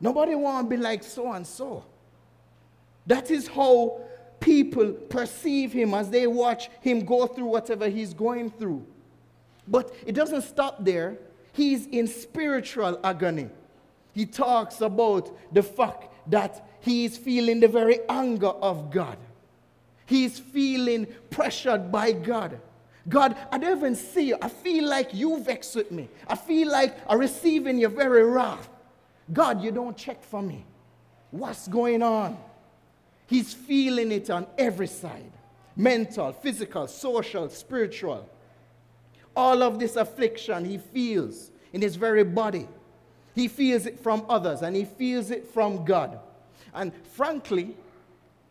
Nobody 0.02 0.36
want 0.36 0.70
to 0.70 0.76
be 0.76 0.82
like 0.82 1.02
so 1.02 1.32
and 1.32 1.48
so. 1.48 1.86
That 3.08 3.32
is 3.32 3.48
how 3.48 4.02
people 4.42 4.92
perceive 4.92 5.72
him 5.72 5.94
as 5.94 6.10
they 6.10 6.28
watch 6.28 6.70
him 6.82 7.06
go 7.06 7.26
through 7.26 7.46
whatever 7.46 7.88
he's 7.88 8.14
going 8.14 8.52
through. 8.52 8.86
But 9.66 9.96
it 10.06 10.12
doesn't 10.12 10.42
stop 10.42 10.84
there. 10.84 11.18
He's 11.54 11.86
in 11.86 12.06
spiritual 12.08 13.00
agony 13.02 13.50
he 14.16 14.26
talks 14.26 14.80
about 14.80 15.38
the 15.54 15.62
fact 15.62 16.08
that 16.32 16.66
he 16.80 17.04
is 17.04 17.18
feeling 17.18 17.60
the 17.60 17.68
very 17.68 18.00
anger 18.08 18.48
of 18.48 18.90
God. 18.90 19.18
He 20.06 20.24
is 20.24 20.40
feeling 20.40 21.06
pressured 21.30 21.92
by 21.92 22.14
God. 22.14 22.60
God, 23.10 23.36
I 23.52 23.58
don't 23.58 23.78
even 23.78 23.96
see 23.96 24.30
you. 24.30 24.38
I 24.42 24.48
feel 24.48 24.88
like 24.88 25.14
you 25.14 25.38
vex 25.40 25.76
with 25.76 25.92
me. 25.92 26.08
I 26.28 26.36
feel 26.36 26.72
like 26.72 26.98
I'm 27.10 27.20
receiving 27.20 27.78
your 27.78 27.90
very 27.90 28.24
wrath. 28.24 28.70
God, 29.34 29.62
you 29.62 29.72
don't 29.72 29.98
check 29.98 30.24
for 30.24 30.42
me. 30.42 30.66
What's 31.32 31.68
going 31.68 32.02
on? 32.02 32.38
He's 33.28 33.54
feeling 33.54 34.12
it 34.12 34.30
on 34.30 34.48
every 34.58 34.88
side 34.88 35.32
mental, 35.76 36.32
physical, 36.32 36.88
social, 36.88 37.50
spiritual. 37.50 38.30
All 39.36 39.62
of 39.62 39.78
this 39.78 39.98
affliction 39.98 40.64
he 40.64 40.78
feels 40.78 41.52
in 41.74 41.82
his 41.82 41.98
very 41.98 42.24
body. 42.24 42.66
He 43.36 43.50
feels 43.50 43.86
it 43.86 44.00
from 44.00 44.26
others 44.30 44.62
and 44.62 44.76
he 44.76 44.86
feels 44.86 45.30
it 45.30 45.46
from 45.54 45.84
God. 45.84 46.20
And 46.74 46.94
frankly, 47.14 47.76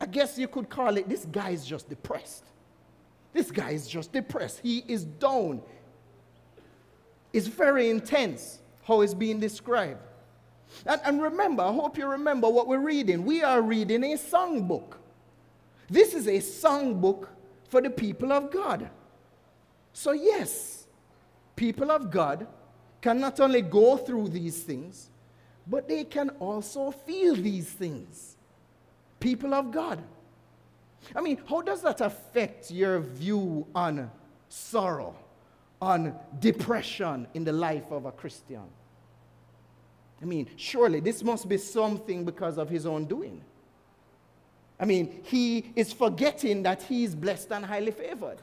I 0.01 0.07
guess 0.07 0.39
you 0.39 0.47
could 0.47 0.69
call 0.69 0.97
it 0.99 1.09
this 1.09 1.25
guy 1.25 1.51
is 1.51 1.65
just 1.65 1.89
depressed. 1.89 2.45
This 3.33 3.51
guy 3.51 3.71
is 3.71 3.89
just 3.89 4.13
depressed. 4.13 4.61
He 4.63 4.85
is 4.87 5.05
down. 5.05 5.63
It's 7.33 7.47
very 7.47 7.89
intense 7.89 8.59
how 8.87 9.01
it's 9.01 9.15
being 9.15 9.41
described. 9.41 10.01
And, 10.87 11.01
and 11.05 11.23
remember, 11.23 11.63
I 11.63 11.73
hope 11.73 11.97
you 11.97 12.07
remember 12.07 12.49
what 12.49 12.69
we're 12.69 12.79
reading. 12.79 13.25
We 13.25 13.43
are 13.43 13.63
reading 13.63 14.05
a 14.05 14.17
songbook. 14.17 14.97
This 15.89 16.15
is 16.15 16.27
a 16.27 16.39
songbook 16.39 17.29
for 17.69 17.81
the 17.81 17.91
people 17.91 18.33
of 18.33 18.51
God. 18.51 18.91
So, 19.93 20.13
yes, 20.13 20.87
people 21.57 21.91
of 21.91 22.11
God 22.11 22.47
can 23.05 23.21
not 23.21 23.39
only 23.39 23.61
go 23.61 23.99
through 23.99 24.29
these 24.29 24.63
things, 24.63 25.11
but 25.67 25.87
they 25.87 26.05
can 26.05 26.31
also 26.41 26.91
feel 26.91 27.35
these 27.35 27.69
things. 27.69 28.39
People 29.21 29.53
of 29.53 29.71
God. 29.71 30.03
I 31.15 31.21
mean, 31.21 31.39
how 31.47 31.61
does 31.61 31.83
that 31.83 32.01
affect 32.01 32.71
your 32.71 33.01
view 33.01 33.67
on 33.75 34.11
sorrow, 34.49 35.15
on 35.83 36.15
depression 36.41 37.27
in 37.35 37.45
the 37.45 37.53
life 37.53 37.91
of 37.91 38.07
a 38.07 38.13
Christian? 38.13 38.63
I 40.23 40.25
mean, 40.25 40.49
surely 40.57 41.01
this 41.01 41.23
must 41.23 41.47
be 41.47 41.59
something 41.59 42.25
because 42.25 42.57
of 42.57 42.71
his 42.71 42.87
own 42.87 43.05
doing. 43.05 43.43
I 44.81 44.87
mean, 44.87 45.21
he 45.25 45.73
is 45.77 45.93
forgetting 45.93 46.63
that 46.63 46.83
he 46.83 47.05
is 47.05 47.15
blessed 47.15 47.53
and 47.53 47.67
highly 47.67 47.91
favored. 47.91 48.39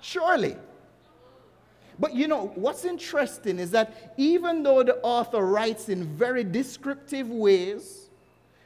Surely. 0.00 0.56
But 1.98 2.14
you 2.14 2.26
know, 2.28 2.52
what's 2.54 2.84
interesting 2.84 3.58
is 3.58 3.70
that 3.70 4.14
even 4.16 4.62
though 4.62 4.82
the 4.82 4.96
author 4.96 5.44
writes 5.44 5.88
in 5.88 6.04
very 6.16 6.44
descriptive 6.44 7.28
ways, 7.28 8.10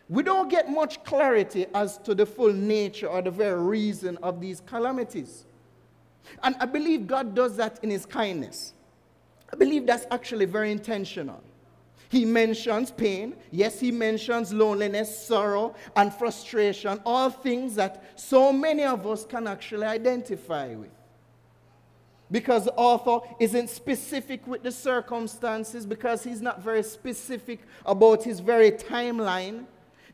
we 0.08 0.22
don't 0.22 0.48
get 0.48 0.70
much 0.70 1.04
clarity 1.04 1.66
as 1.74 1.98
to 1.98 2.14
the 2.14 2.24
full 2.24 2.52
nature 2.52 3.08
or 3.08 3.20
the 3.20 3.30
very 3.30 3.60
reason 3.60 4.16
of 4.22 4.40
these 4.40 4.62
calamities. 4.64 5.44
And 6.42 6.56
I 6.60 6.66
believe 6.66 7.06
God 7.06 7.34
does 7.34 7.56
that 7.56 7.78
in 7.82 7.90
His 7.90 8.06
kindness. 8.06 8.72
I 9.52 9.56
believe 9.56 9.86
that's 9.86 10.06
actually 10.10 10.46
very 10.46 10.72
intentional. 10.72 11.42
He 12.10 12.24
mentions 12.24 12.90
pain. 12.90 13.36
Yes, 13.50 13.80
he 13.80 13.92
mentions 13.92 14.52
loneliness, 14.52 15.26
sorrow, 15.26 15.74
and 15.94 16.12
frustration, 16.12 17.00
all 17.04 17.28
things 17.28 17.74
that 17.74 18.18
so 18.18 18.50
many 18.52 18.84
of 18.84 19.06
us 19.06 19.26
can 19.26 19.46
actually 19.46 19.86
identify 19.86 20.74
with 20.74 20.90
because 22.30 22.64
the 22.64 22.74
author 22.74 23.26
isn't 23.40 23.70
specific 23.70 24.46
with 24.46 24.62
the 24.62 24.72
circumstances, 24.72 25.86
because 25.86 26.22
he's 26.22 26.42
not 26.42 26.62
very 26.62 26.82
specific 26.82 27.60
about 27.86 28.22
his 28.22 28.40
very 28.40 28.70
timeline, 28.70 29.64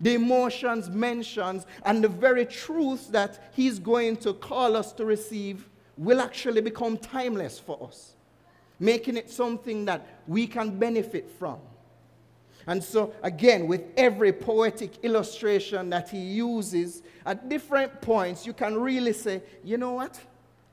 the 0.00 0.14
emotions, 0.14 0.88
mentions, 0.90 1.66
and 1.85 2.02
the 2.02 2.09
very 2.09 2.47
truths 2.47 3.06
that 3.06 3.50
he's 3.54 3.78
going 3.78 4.16
to 4.16 4.33
call 4.35 4.76
us 4.76 4.92
to 4.92 5.04
receive 5.04 5.68
will 5.97 6.21
actually 6.21 6.61
become 6.61 6.97
timeless 6.97 7.59
for 7.59 7.83
us, 7.87 8.14
making 8.78 9.16
it 9.16 9.30
something 9.30 9.85
that 9.85 10.06
we 10.26 10.47
can 10.47 10.78
benefit 10.78 11.30
from. 11.38 11.59
And 12.66 12.83
so, 12.83 13.12
again, 13.23 13.68
with 13.68 13.83
every 13.97 14.33
poetic 14.33 15.04
illustration 15.04 15.90
that 15.90 16.09
he 16.09 16.18
uses 16.18 17.02
at 17.26 17.49
different 17.49 18.00
points, 18.00 18.47
you 18.47 18.52
can 18.52 18.76
really 18.76 19.12
say, 19.12 19.42
you 19.62 19.76
know 19.76 19.92
what? 19.92 20.18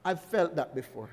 I've 0.04 0.22
felt 0.22 0.56
that 0.56 0.74
before. 0.74 1.10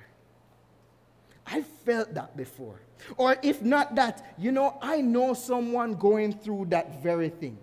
I 1.51 1.63
felt 1.63 2.15
that 2.15 2.37
before. 2.37 2.81
Or 3.17 3.37
if 3.43 3.63
not 3.63 3.95
that, 3.95 4.35
you 4.39 4.53
know, 4.53 4.79
I 4.83 5.01
know 5.01 5.35
someone 5.35 5.95
going 5.95 6.33
through 6.33 6.67
that 6.71 7.03
very 7.03 7.31
thing. 7.31 7.57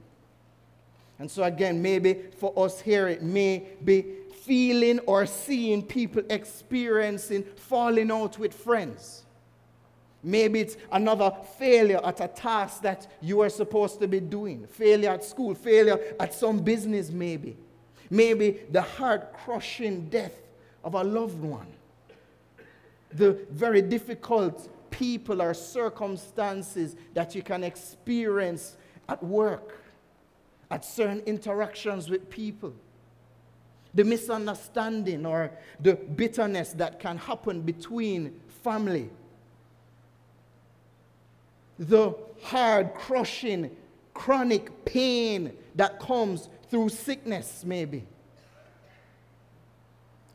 And 1.19 1.29
so, 1.29 1.43
again, 1.43 1.81
maybe 1.81 2.13
for 2.37 2.51
us 2.57 2.81
here, 2.81 3.07
it 3.07 3.21
may 3.21 3.67
be 3.83 4.05
feeling 4.43 4.99
or 4.99 5.25
seeing 5.25 5.81
people 5.81 6.23
experiencing 6.29 7.43
falling 7.55 8.11
out 8.11 8.37
with 8.37 8.53
friends. 8.53 9.23
Maybe 10.23 10.59
it's 10.61 10.77
another 10.91 11.31
failure 11.59 12.01
at 12.03 12.19
a 12.19 12.27
task 12.27 12.81
that 12.81 13.07
you 13.21 13.41
are 13.41 13.49
supposed 13.49 13.99
to 13.99 14.07
be 14.07 14.19
doing, 14.19 14.65
failure 14.67 15.11
at 15.11 15.23
school, 15.23 15.53
failure 15.53 15.99
at 16.19 16.33
some 16.33 16.59
business, 16.59 17.11
maybe. 17.11 17.55
Maybe 18.09 18.61
the 18.71 18.81
heart 18.81 19.33
crushing 19.33 20.09
death 20.09 20.33
of 20.83 20.95
a 20.95 21.03
loved 21.03 21.41
one 21.41 21.67
the 23.11 23.45
very 23.49 23.81
difficult 23.81 24.69
people 24.89 25.41
or 25.41 25.53
circumstances 25.53 26.95
that 27.13 27.35
you 27.35 27.41
can 27.41 27.63
experience 27.63 28.77
at 29.09 29.21
work, 29.23 29.81
at 30.71 30.83
certain 30.83 31.19
interactions 31.25 32.09
with 32.09 32.29
people. 32.29 32.73
The 33.93 34.03
misunderstanding 34.03 35.25
or 35.25 35.51
the 35.79 35.95
bitterness 35.95 36.73
that 36.73 36.99
can 36.99 37.17
happen 37.17 37.61
between 37.61 38.39
family 38.63 39.09
the 41.77 42.13
hard, 42.41 42.93
crushing, 42.93 43.75
chronic 44.13 44.85
pain 44.85 45.53
that 45.75 45.99
comes 45.99 46.49
through 46.69 46.89
sickness, 46.89 47.63
maybe. 47.65 48.05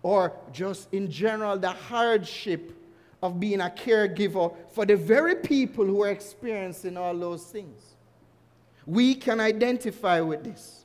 Or 0.02 0.32
just 0.52 0.92
in 0.92 1.10
general, 1.10 1.58
the 1.58 1.70
hardship 1.70 2.76
of 3.22 3.38
being 3.38 3.60
a 3.60 3.68
caregiver 3.68 4.54
for 4.72 4.86
the 4.86 4.96
very 4.96 5.36
people 5.36 5.84
who 5.84 6.02
are 6.02 6.10
experiencing 6.10 6.96
all 6.96 7.16
those 7.16 7.44
things. 7.44 7.96
We 8.86 9.14
can 9.14 9.40
identify 9.40 10.20
with 10.20 10.42
this. 10.42 10.84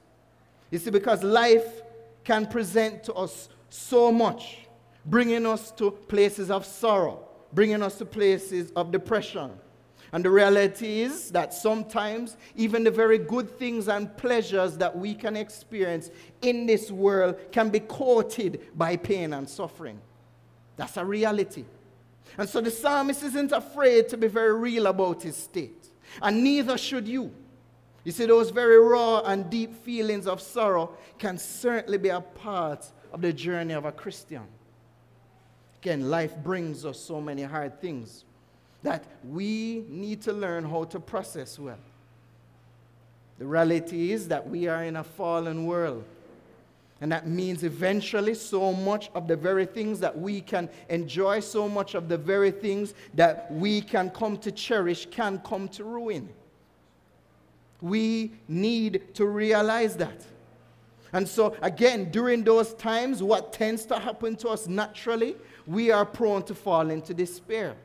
You 0.69 0.79
see, 0.79 0.91
because 0.91 1.24
life 1.24 1.81
can 2.24 2.45
present 2.45 3.03
to 3.05 3.13
us 3.13 3.50
so 3.69 4.12
much, 4.12 4.60
bringing 5.05 5.45
us 5.45 5.72
to 5.72 5.91
places 5.91 6.51
of 6.51 6.65
sorrow, 6.65 7.25
bringing 7.53 7.81
us 7.81 7.98
to 8.00 8.05
places 8.05 8.72
of 8.75 8.91
depression. 8.91 9.51
And 10.12 10.24
the 10.24 10.29
reality 10.29 11.01
is 11.01 11.31
that 11.31 11.53
sometimes 11.53 12.38
even 12.55 12.83
the 12.83 12.91
very 12.91 13.17
good 13.17 13.57
things 13.57 13.88
and 13.88 14.15
pleasures 14.17 14.77
that 14.77 14.95
we 14.97 15.13
can 15.13 15.35
experience 15.35 16.09
in 16.41 16.65
this 16.65 16.91
world 16.91 17.38
can 17.51 17.69
be 17.69 17.79
courted 17.79 18.62
by 18.75 18.95
pain 18.95 19.33
and 19.33 19.50
suffering. 19.50 20.00
That's 20.77 20.97
a 20.97 21.05
reality. 21.05 21.65
And 22.38 22.47
so 22.47 22.62
the 22.62 22.71
psalmist 22.71 23.24
isn't 23.24 23.51
afraid 23.51 24.09
to 24.09 24.17
be 24.17 24.27
very 24.27 24.53
real 24.53 24.88
about 24.88 25.24
his 25.24 25.35
state. 25.35 25.89
And 26.21 26.43
neither 26.43 26.77
should 26.77 27.07
you. 27.07 27.31
You 28.03 28.12
see, 28.12 28.25
those 28.25 28.51
very 28.51 28.79
raw 28.79 29.21
and 29.21 29.50
deep 29.50 29.74
feelings 29.83 30.27
of 30.27 30.39
sorrow 30.39 30.95
can 31.17 31.38
certainly 31.38 31.97
be 31.97 32.09
a 32.09 32.21
part 32.21 32.85
of 33.12 33.21
the 33.21 33.33
journey 33.33 33.74
of 33.74 33.85
a 33.85 33.91
Christian. 33.91 34.43
Again, 35.81 36.09
life 36.09 36.35
brings 36.38 36.85
us 36.85 37.00
so 37.00 37.19
many 37.19 37.43
hard 37.43 37.81
things 37.81 38.25
that 38.85 39.03
we 39.27 39.83
need 39.89 40.21
to 40.21 40.31
learn 40.31 40.63
how 40.63 40.83
to 40.85 40.99
process 40.99 41.57
well. 41.57 41.79
The 43.39 43.45
reality 43.45 44.11
is 44.11 44.27
that 44.29 44.47
we 44.47 44.67
are 44.67 44.83
in 44.83 44.95
a 44.95 45.03
fallen 45.03 45.65
world. 45.65 46.05
And 47.01 47.11
that 47.11 47.27
means 47.27 47.63
eventually 47.63 48.35
so 48.35 48.71
much 48.71 49.09
of 49.13 49.27
the 49.27 49.35
very 49.35 49.65
things 49.65 49.99
that 49.99 50.17
we 50.17 50.39
can 50.39 50.69
enjoy, 50.87 51.41
so 51.41 51.67
much 51.67 51.95
of 51.95 52.07
the 52.07 52.17
very 52.17 52.51
things 52.51 52.93
that 53.15 53.51
we 53.51 53.81
can 53.81 54.09
come 54.11 54.37
to 54.37 54.51
cherish 54.51 55.07
can 55.07 55.39
come 55.39 55.67
to 55.69 55.83
ruin. 55.83 56.29
We 57.81 58.33
need 58.47 59.15
to 59.15 59.25
realize 59.25 59.97
that. 59.97 60.25
And 61.11 61.27
so, 61.27 61.55
again, 61.61 62.11
during 62.11 62.43
those 62.43 62.73
times, 62.75 63.23
what 63.23 63.51
tends 63.51 63.85
to 63.87 63.99
happen 63.99 64.35
to 64.37 64.49
us 64.49 64.67
naturally, 64.67 65.35
we 65.65 65.91
are 65.91 66.05
prone 66.05 66.43
to 66.43 66.53
fall 66.53 66.89
into 66.91 67.13
despair. 67.13 67.75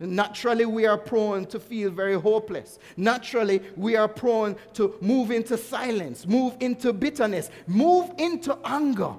Naturally, 0.00 0.66
we 0.66 0.86
are 0.86 0.98
prone 0.98 1.46
to 1.46 1.60
feel 1.60 1.90
very 1.90 2.18
hopeless. 2.20 2.78
Naturally, 2.96 3.62
we 3.76 3.96
are 3.96 4.08
prone 4.08 4.56
to 4.74 4.96
move 5.00 5.30
into 5.30 5.56
silence, 5.56 6.26
move 6.26 6.56
into 6.60 6.92
bitterness, 6.92 7.50
move 7.66 8.10
into 8.18 8.58
anger 8.64 9.14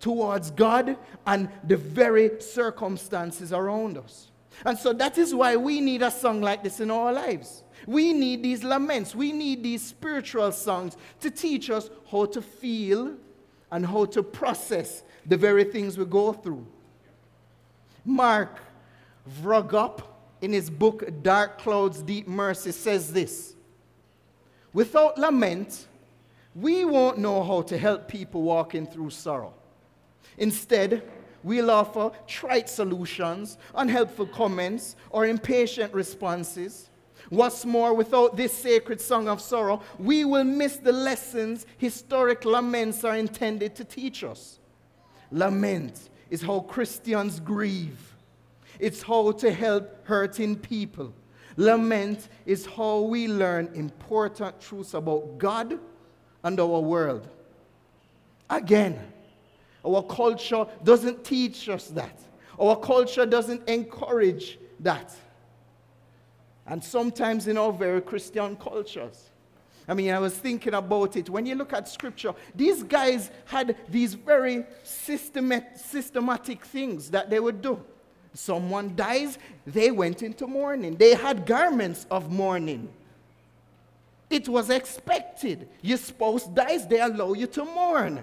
towards 0.00 0.50
God 0.50 0.96
and 1.26 1.48
the 1.64 1.76
very 1.76 2.40
circumstances 2.40 3.52
around 3.52 3.98
us. 3.98 4.30
And 4.64 4.76
so 4.76 4.92
that 4.92 5.18
is 5.18 5.34
why 5.34 5.56
we 5.56 5.80
need 5.80 6.02
a 6.02 6.10
song 6.10 6.40
like 6.40 6.62
this 6.62 6.80
in 6.80 6.90
our 6.90 7.12
lives. 7.12 7.62
We 7.86 8.12
need 8.12 8.42
these 8.42 8.64
laments. 8.64 9.14
We 9.14 9.32
need 9.32 9.62
these 9.62 9.82
spiritual 9.82 10.50
songs 10.52 10.96
to 11.20 11.30
teach 11.30 11.70
us 11.70 11.90
how 12.10 12.26
to 12.26 12.42
feel 12.42 13.14
and 13.70 13.86
how 13.86 14.06
to 14.06 14.22
process 14.22 15.04
the 15.26 15.36
very 15.36 15.64
things 15.64 15.96
we 15.96 16.04
go 16.04 16.32
through. 16.32 16.66
Mark 18.04 18.58
Vroegop, 19.42 20.02
in 20.40 20.52
his 20.52 20.70
book 20.70 21.22
Dark 21.22 21.58
Clouds, 21.58 22.02
Deep 22.02 22.28
Mercy, 22.28 22.72
says 22.72 23.12
this 23.12 23.54
Without 24.72 25.18
lament, 25.18 25.86
we 26.54 26.84
won't 26.84 27.18
know 27.18 27.42
how 27.42 27.62
to 27.62 27.78
help 27.78 28.08
people 28.08 28.42
walking 28.42 28.86
through 28.86 29.10
sorrow. 29.10 29.54
Instead, 30.36 31.02
we'll 31.42 31.70
offer 31.70 32.10
trite 32.26 32.68
solutions, 32.68 33.58
unhelpful 33.74 34.26
comments, 34.26 34.96
or 35.10 35.26
impatient 35.26 35.92
responses. 35.92 36.90
What's 37.30 37.64
more, 37.64 37.94
without 37.94 38.36
this 38.36 38.52
sacred 38.52 39.00
song 39.00 39.28
of 39.28 39.40
sorrow, 39.40 39.82
we 39.98 40.24
will 40.24 40.44
miss 40.44 40.76
the 40.76 40.92
lessons 40.92 41.66
historic 41.76 42.44
laments 42.44 43.04
are 43.04 43.16
intended 43.16 43.74
to 43.76 43.84
teach 43.84 44.24
us. 44.24 44.58
Lament 45.30 46.08
is 46.30 46.42
how 46.42 46.60
Christians 46.60 47.40
grieve, 47.40 48.16
it's 48.78 49.02
how 49.02 49.32
to 49.32 49.52
help 49.52 50.06
hurting 50.06 50.56
people. 50.56 51.12
Lament 51.56 52.28
is 52.46 52.66
how 52.66 53.00
we 53.00 53.26
learn 53.26 53.68
important 53.74 54.60
truths 54.60 54.94
about 54.94 55.38
God 55.38 55.78
and 56.44 56.60
our 56.60 56.80
world. 56.80 57.28
Again, 58.48 58.98
our 59.84 60.02
culture 60.02 60.66
doesn't 60.84 61.24
teach 61.24 61.68
us 61.68 61.88
that. 61.88 62.20
Our 62.58 62.76
culture 62.76 63.26
doesn't 63.26 63.68
encourage 63.68 64.58
that. 64.80 65.14
And 66.66 66.82
sometimes 66.82 67.48
in 67.48 67.56
our 67.58 67.72
very 67.72 68.00
Christian 68.00 68.56
cultures. 68.56 69.30
I 69.88 69.94
mean, 69.94 70.10
I 70.10 70.18
was 70.18 70.34
thinking 70.34 70.74
about 70.74 71.16
it. 71.16 71.30
When 71.30 71.46
you 71.46 71.54
look 71.54 71.72
at 71.72 71.88
scripture, 71.88 72.34
these 72.54 72.82
guys 72.82 73.30
had 73.46 73.74
these 73.88 74.14
very 74.14 74.64
systemat- 74.84 75.78
systematic 75.78 76.64
things 76.64 77.10
that 77.10 77.30
they 77.30 77.40
would 77.40 77.62
do. 77.62 77.82
Someone 78.34 78.94
dies, 78.94 79.38
they 79.66 79.90
went 79.90 80.22
into 80.22 80.46
mourning. 80.46 80.96
They 80.96 81.14
had 81.14 81.46
garments 81.46 82.06
of 82.10 82.30
mourning. 82.30 82.88
It 84.30 84.48
was 84.48 84.70
expected. 84.70 85.68
Your 85.80 85.98
spouse 85.98 86.46
dies, 86.46 86.86
they 86.86 87.00
allow 87.00 87.32
you 87.32 87.46
to 87.48 87.64
mourn. 87.64 88.22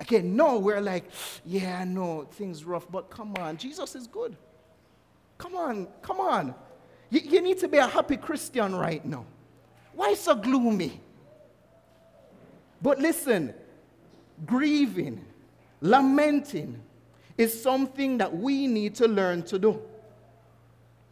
Again, 0.00 0.36
no, 0.36 0.58
we're 0.58 0.80
like, 0.80 1.10
yeah, 1.44 1.82
no, 1.84 2.24
things 2.32 2.64
rough, 2.64 2.86
but 2.90 3.10
come 3.10 3.34
on, 3.36 3.56
Jesus 3.56 3.94
is 3.96 4.06
good. 4.06 4.36
Come 5.38 5.56
on, 5.56 5.88
come 6.02 6.20
on. 6.20 6.54
You, 7.10 7.20
you 7.20 7.40
need 7.40 7.58
to 7.60 7.68
be 7.68 7.78
a 7.78 7.86
happy 7.86 8.16
Christian 8.16 8.74
right 8.74 9.04
now. 9.04 9.24
Why 9.94 10.14
so 10.14 10.34
gloomy? 10.34 11.00
But 12.80 13.00
listen, 13.00 13.54
grieving, 14.46 15.24
lamenting 15.80 16.80
is 17.38 17.62
something 17.62 18.18
that 18.18 18.36
we 18.36 18.66
need 18.66 18.96
to 18.96 19.08
learn 19.08 19.42
to 19.44 19.58
do. 19.58 19.80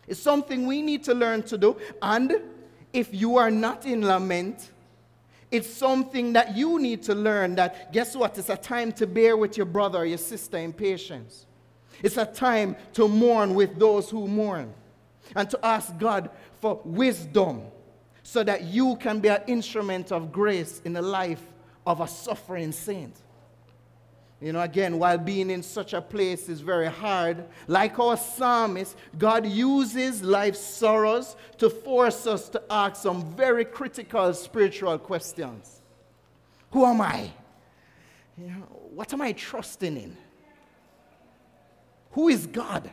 It's 0.06 0.20
something 0.20 0.66
we 0.66 0.82
need 0.82 1.04
to 1.04 1.14
learn 1.14 1.42
to 1.44 1.56
do. 1.56 1.76
And 2.02 2.42
if 2.92 3.14
you 3.14 3.36
are 3.36 3.50
not 3.50 3.86
in 3.86 4.04
lament, 4.06 4.70
it's 5.50 5.68
something 5.68 6.32
that 6.34 6.56
you 6.56 6.78
need 6.80 7.02
to 7.04 7.14
learn 7.14 7.54
that, 7.54 7.92
guess 7.92 8.16
what? 8.16 8.36
It's 8.36 8.50
a 8.50 8.56
time 8.56 8.92
to 8.92 9.06
bear 9.06 9.36
with 9.36 9.56
your 9.56 9.66
brother 9.66 10.00
or 10.00 10.04
your 10.04 10.18
sister 10.18 10.58
in 10.58 10.72
patience. 10.72 11.46
It's 12.02 12.16
a 12.16 12.26
time 12.26 12.76
to 12.94 13.08
mourn 13.08 13.54
with 13.54 13.78
those 13.78 14.10
who 14.10 14.26
mourn 14.26 14.74
and 15.34 15.48
to 15.50 15.64
ask 15.64 15.96
God 15.98 16.30
for 16.60 16.80
wisdom 16.84 17.62
so 18.22 18.42
that 18.42 18.64
you 18.64 18.96
can 18.96 19.20
be 19.20 19.28
an 19.28 19.42
instrument 19.46 20.10
of 20.10 20.32
grace 20.32 20.82
in 20.84 20.92
the 20.92 21.02
life 21.02 21.42
of 21.86 22.00
a 22.00 22.08
suffering 22.08 22.72
saint. 22.72 23.16
You 24.40 24.52
know, 24.52 24.60
again, 24.60 24.98
while 24.98 25.16
being 25.16 25.48
in 25.48 25.62
such 25.62 25.94
a 25.94 26.02
place 26.02 26.48
is 26.50 26.60
very 26.60 26.88
hard, 26.88 27.44
like 27.68 27.98
our 27.98 28.18
psalmist, 28.18 28.94
God 29.16 29.46
uses 29.46 30.22
life's 30.22 30.60
sorrows 30.60 31.36
to 31.56 31.70
force 31.70 32.26
us 32.26 32.50
to 32.50 32.62
ask 32.68 33.02
some 33.02 33.34
very 33.34 33.64
critical 33.64 34.34
spiritual 34.34 34.98
questions. 34.98 35.80
Who 36.70 36.84
am 36.84 37.00
I? 37.00 37.30
You 38.36 38.48
know, 38.48 38.66
what 38.94 39.10
am 39.14 39.22
I 39.22 39.32
trusting 39.32 39.96
in? 39.96 40.16
Who 42.10 42.28
is 42.28 42.46
God? 42.46 42.90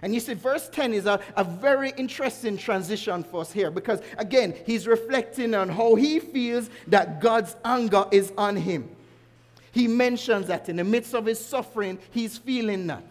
And 0.00 0.14
you 0.14 0.20
see, 0.20 0.32
verse 0.32 0.70
10 0.70 0.94
is 0.94 1.04
a, 1.04 1.20
a 1.36 1.44
very 1.44 1.92
interesting 1.98 2.56
transition 2.56 3.22
for 3.22 3.42
us 3.42 3.52
here 3.52 3.70
because, 3.70 4.00
again, 4.16 4.54
he's 4.64 4.86
reflecting 4.86 5.54
on 5.54 5.68
how 5.68 5.96
he 5.96 6.20
feels 6.20 6.70
that 6.86 7.20
God's 7.20 7.56
anger 7.64 8.06
is 8.10 8.32
on 8.38 8.56
him. 8.56 8.88
He 9.72 9.86
mentions 9.86 10.46
that 10.46 10.68
in 10.68 10.76
the 10.76 10.84
midst 10.84 11.14
of 11.14 11.26
his 11.26 11.44
suffering, 11.44 11.98
he's 12.10 12.38
feeling 12.38 12.86
that. 12.86 13.04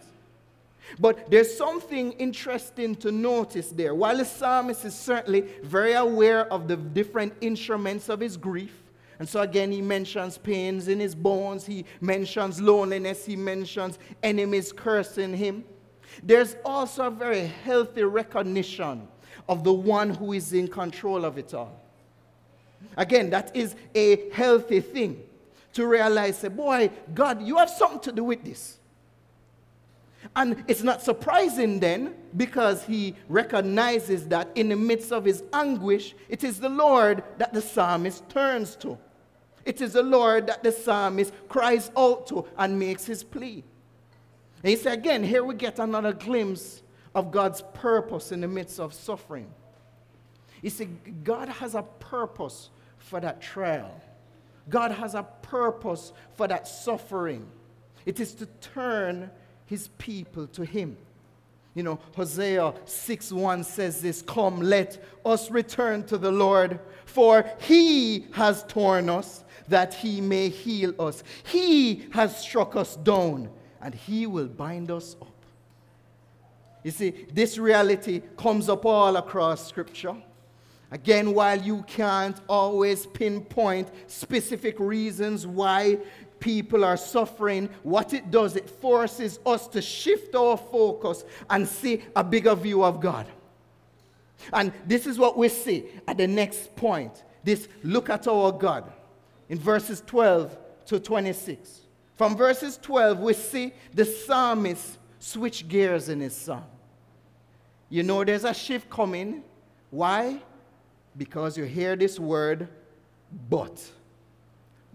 But 0.98 1.30
there's 1.30 1.54
something 1.54 2.12
interesting 2.12 2.94
to 2.96 3.12
notice 3.12 3.68
there. 3.70 3.94
While 3.94 4.16
the 4.16 4.24
psalmist 4.24 4.84
is 4.84 4.94
certainly 4.94 5.42
very 5.62 5.92
aware 5.92 6.50
of 6.52 6.66
the 6.66 6.76
different 6.76 7.34
instruments 7.40 8.08
of 8.08 8.20
his 8.20 8.36
grief, 8.36 8.72
and 9.18 9.28
so 9.28 9.40
again, 9.40 9.72
he 9.72 9.82
mentions 9.82 10.38
pains 10.38 10.88
in 10.88 11.00
his 11.00 11.14
bones, 11.14 11.66
he 11.66 11.84
mentions 12.00 12.60
loneliness, 12.60 13.26
he 13.26 13.36
mentions 13.36 13.98
enemies 14.22 14.72
cursing 14.72 15.34
him. 15.34 15.64
There's 16.22 16.56
also 16.64 17.08
a 17.08 17.10
very 17.10 17.46
healthy 17.46 18.04
recognition 18.04 19.08
of 19.48 19.64
the 19.64 19.72
one 19.72 20.10
who 20.10 20.32
is 20.32 20.52
in 20.52 20.68
control 20.68 21.24
of 21.24 21.36
it 21.36 21.52
all. 21.52 21.80
Again, 22.96 23.28
that 23.30 23.54
is 23.56 23.74
a 23.94 24.30
healthy 24.30 24.80
thing 24.80 25.22
to 25.78 25.86
realize, 25.86 26.38
say, 26.38 26.48
boy, 26.48 26.90
God, 27.14 27.40
you 27.40 27.56
have 27.56 27.70
something 27.70 28.00
to 28.00 28.10
do 28.10 28.24
with 28.24 28.42
this. 28.42 28.80
And 30.34 30.64
it's 30.66 30.82
not 30.82 31.02
surprising 31.02 31.78
then 31.78 32.16
because 32.36 32.82
he 32.82 33.14
recognizes 33.28 34.26
that 34.26 34.50
in 34.56 34.70
the 34.70 34.76
midst 34.76 35.12
of 35.12 35.24
his 35.24 35.44
anguish, 35.52 36.16
it 36.28 36.42
is 36.42 36.58
the 36.58 36.68
Lord 36.68 37.22
that 37.38 37.52
the 37.52 37.62
psalmist 37.62 38.28
turns 38.28 38.74
to. 38.76 38.98
It 39.64 39.80
is 39.80 39.92
the 39.92 40.02
Lord 40.02 40.48
that 40.48 40.64
the 40.64 40.72
psalmist 40.72 41.32
cries 41.48 41.92
out 41.96 42.26
to 42.26 42.44
and 42.56 42.76
makes 42.76 43.06
his 43.06 43.22
plea. 43.22 43.62
And 44.64 44.70
he 44.70 44.74
said, 44.74 44.98
again, 44.98 45.22
here 45.22 45.44
we 45.44 45.54
get 45.54 45.78
another 45.78 46.12
glimpse 46.12 46.82
of 47.14 47.30
God's 47.30 47.62
purpose 47.72 48.32
in 48.32 48.40
the 48.40 48.48
midst 48.48 48.80
of 48.80 48.92
suffering. 48.92 49.48
You 50.60 50.70
see, 50.70 50.88
God 51.22 51.48
has 51.48 51.76
a 51.76 51.82
purpose 52.00 52.70
for 52.96 53.20
that 53.20 53.40
trial. 53.40 54.02
God 54.68 54.92
has 54.92 55.14
a 55.14 55.22
purpose 55.42 56.12
for 56.36 56.46
that 56.48 56.68
suffering. 56.68 57.46
It 58.06 58.20
is 58.20 58.34
to 58.34 58.46
turn 58.60 59.30
his 59.66 59.88
people 59.98 60.46
to 60.48 60.64
him. 60.64 60.96
You 61.74 61.82
know, 61.84 62.00
Hosea 62.16 62.74
6 62.86 63.32
1 63.32 63.64
says 63.64 64.00
this 64.00 64.22
Come, 64.22 64.60
let 64.60 65.02
us 65.24 65.50
return 65.50 66.04
to 66.06 66.18
the 66.18 66.32
Lord, 66.32 66.80
for 67.04 67.48
he 67.60 68.26
has 68.32 68.64
torn 68.64 69.08
us 69.08 69.44
that 69.68 69.94
he 69.94 70.20
may 70.20 70.48
heal 70.48 70.94
us. 70.98 71.22
He 71.44 72.06
has 72.12 72.36
struck 72.36 72.74
us 72.74 72.96
down, 72.96 73.50
and 73.80 73.94
he 73.94 74.26
will 74.26 74.48
bind 74.48 74.90
us 74.90 75.16
up. 75.20 75.28
You 76.82 76.90
see, 76.90 77.26
this 77.32 77.58
reality 77.58 78.22
comes 78.36 78.68
up 78.68 78.84
all 78.84 79.16
across 79.16 79.68
Scripture. 79.68 80.16
Again, 80.90 81.34
while 81.34 81.60
you 81.60 81.82
can't 81.86 82.40
always 82.48 83.04
pinpoint 83.06 83.88
specific 84.06 84.80
reasons 84.80 85.46
why 85.46 85.98
people 86.40 86.84
are 86.84 86.96
suffering, 86.96 87.68
what 87.82 88.14
it 88.14 88.30
does, 88.30 88.56
it 88.56 88.70
forces 88.70 89.38
us 89.44 89.68
to 89.68 89.82
shift 89.82 90.34
our 90.34 90.56
focus 90.56 91.24
and 91.50 91.68
see 91.68 92.02
a 92.16 92.24
bigger 92.24 92.54
view 92.54 92.84
of 92.84 93.00
God. 93.00 93.26
And 94.52 94.72
this 94.86 95.06
is 95.06 95.18
what 95.18 95.36
we 95.36 95.48
see 95.48 95.86
at 96.06 96.16
the 96.16 96.26
next 96.26 96.74
point. 96.76 97.24
This 97.44 97.68
look 97.82 98.08
at 98.08 98.26
our 98.26 98.52
God 98.52 98.90
in 99.48 99.58
verses 99.58 100.02
12 100.06 100.56
to 100.86 101.00
26. 101.00 101.80
From 102.14 102.36
verses 102.36 102.78
12, 102.80 103.20
we 103.20 103.32
see 103.34 103.72
the 103.92 104.04
psalmist 104.04 104.98
switch 105.18 105.68
gears 105.68 106.08
in 106.08 106.20
his 106.20 106.34
song. 106.34 106.66
You 107.88 108.02
know 108.02 108.24
there's 108.24 108.44
a 108.44 108.54
shift 108.54 108.88
coming. 108.90 109.42
Why? 109.90 110.40
Because 111.18 111.58
you 111.58 111.64
hear 111.64 111.96
this 111.96 112.18
word, 112.18 112.68
but. 113.50 113.84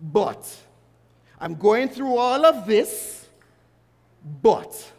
But. 0.01 0.49
I'm 1.39 1.55
going 1.55 1.89
through 1.89 2.17
all 2.17 2.45
of 2.45 2.65
this, 2.65 3.27
but. 4.41 4.91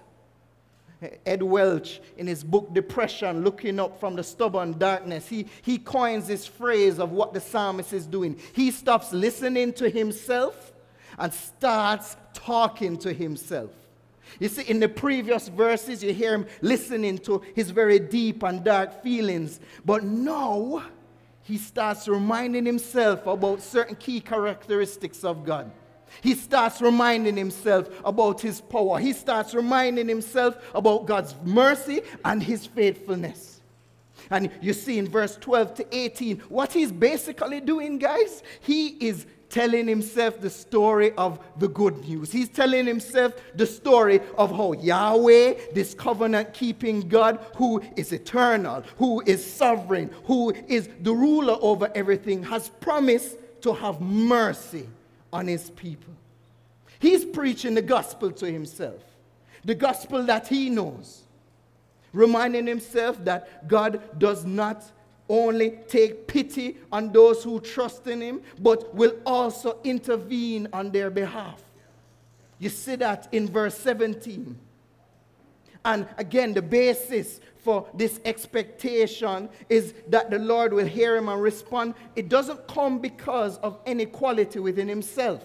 Ed 1.26 1.42
Welch, 1.42 2.00
in 2.16 2.26
his 2.26 2.44
book 2.44 2.72
Depression, 2.72 3.42
Looking 3.44 3.80
Up 3.80 3.98
from 3.98 4.16
the 4.16 4.22
Stubborn 4.22 4.78
Darkness, 4.78 5.26
he, 5.26 5.46
he 5.62 5.78
coins 5.78 6.26
this 6.26 6.46
phrase 6.46 6.98
of 6.98 7.12
what 7.12 7.34
the 7.34 7.40
psalmist 7.40 7.92
is 7.92 8.06
doing. 8.06 8.38
He 8.54 8.70
stops 8.70 9.12
listening 9.12 9.72
to 9.74 9.88
himself 9.88 10.72
and 11.18 11.32
starts 11.32 12.16
talking 12.32 12.96
to 12.98 13.12
himself. 13.12 13.70
You 14.40 14.48
see, 14.48 14.62
in 14.62 14.80
the 14.80 14.88
previous 14.88 15.48
verses, 15.48 16.02
you 16.02 16.12
hear 16.12 16.34
him 16.34 16.46
listening 16.60 17.18
to 17.18 17.42
his 17.54 17.70
very 17.70 17.98
deep 17.98 18.42
and 18.42 18.64
dark 18.64 19.02
feelings. 19.02 19.60
But 19.84 20.02
now, 20.02 20.82
he 21.44 21.58
starts 21.58 22.08
reminding 22.08 22.66
himself 22.66 23.26
about 23.26 23.62
certain 23.62 23.96
key 23.96 24.20
characteristics 24.20 25.24
of 25.24 25.44
God. 25.44 25.70
He 26.22 26.34
starts 26.34 26.80
reminding 26.80 27.36
himself 27.36 27.88
about 28.04 28.40
his 28.40 28.60
power. 28.60 28.98
He 28.98 29.12
starts 29.12 29.54
reminding 29.54 30.08
himself 30.08 30.56
about 30.74 31.06
God's 31.06 31.34
mercy 31.44 32.00
and 32.24 32.42
his 32.42 32.66
faithfulness. 32.66 33.60
And 34.30 34.50
you 34.62 34.72
see 34.72 34.98
in 34.98 35.06
verse 35.06 35.36
12 35.36 35.74
to 35.74 35.86
18, 35.96 36.38
what 36.48 36.72
he's 36.72 36.90
basically 36.90 37.60
doing, 37.60 37.98
guys, 37.98 38.42
he 38.60 38.88
is 39.06 39.26
telling 39.54 39.86
himself 39.86 40.40
the 40.40 40.50
story 40.50 41.12
of 41.12 41.38
the 41.60 41.68
good 41.68 41.96
news. 42.08 42.32
He's 42.32 42.48
telling 42.48 42.86
himself 42.86 43.34
the 43.54 43.64
story 43.64 44.20
of 44.36 44.50
how 44.50 44.72
Yahweh, 44.72 45.54
this 45.72 45.94
covenant 45.94 46.52
keeping 46.52 47.08
God, 47.08 47.38
who 47.54 47.80
is 47.94 48.12
eternal, 48.12 48.82
who 48.98 49.22
is 49.24 49.44
sovereign, 49.44 50.10
who 50.24 50.52
is 50.66 50.88
the 51.02 51.12
ruler 51.12 51.56
over 51.60 51.88
everything, 51.94 52.42
has 52.42 52.68
promised 52.68 53.36
to 53.60 53.72
have 53.72 54.00
mercy 54.00 54.88
on 55.32 55.46
his 55.46 55.70
people. 55.70 56.12
He's 56.98 57.24
preaching 57.24 57.74
the 57.74 57.82
gospel 57.82 58.32
to 58.32 58.50
himself, 58.50 59.00
the 59.64 59.76
gospel 59.76 60.24
that 60.24 60.48
he 60.48 60.68
knows, 60.68 61.22
reminding 62.12 62.66
himself 62.66 63.24
that 63.24 63.68
God 63.68 64.18
does 64.18 64.44
not 64.44 64.82
only 65.34 65.70
take 65.88 66.26
pity 66.26 66.76
on 66.92 67.12
those 67.12 67.42
who 67.42 67.60
trust 67.60 68.06
in 68.06 68.20
him, 68.20 68.42
but 68.60 68.94
will 68.94 69.14
also 69.26 69.78
intervene 69.84 70.68
on 70.72 70.90
their 70.90 71.10
behalf. 71.10 71.62
You 72.58 72.68
see 72.68 72.96
that 72.96 73.28
in 73.32 73.48
verse 73.48 73.76
17. 73.78 74.58
And 75.84 76.06
again, 76.16 76.54
the 76.54 76.62
basis 76.62 77.40
for 77.58 77.88
this 77.94 78.20
expectation 78.24 79.48
is 79.68 79.94
that 80.08 80.30
the 80.30 80.38
Lord 80.38 80.72
will 80.72 80.86
hear 80.86 81.16
him 81.16 81.28
and 81.28 81.42
respond. 81.42 81.94
It 82.16 82.28
doesn't 82.28 82.66
come 82.68 83.00
because 83.00 83.58
of 83.58 83.78
any 83.84 84.06
quality 84.06 84.60
within 84.60 84.88
himself, 84.88 85.42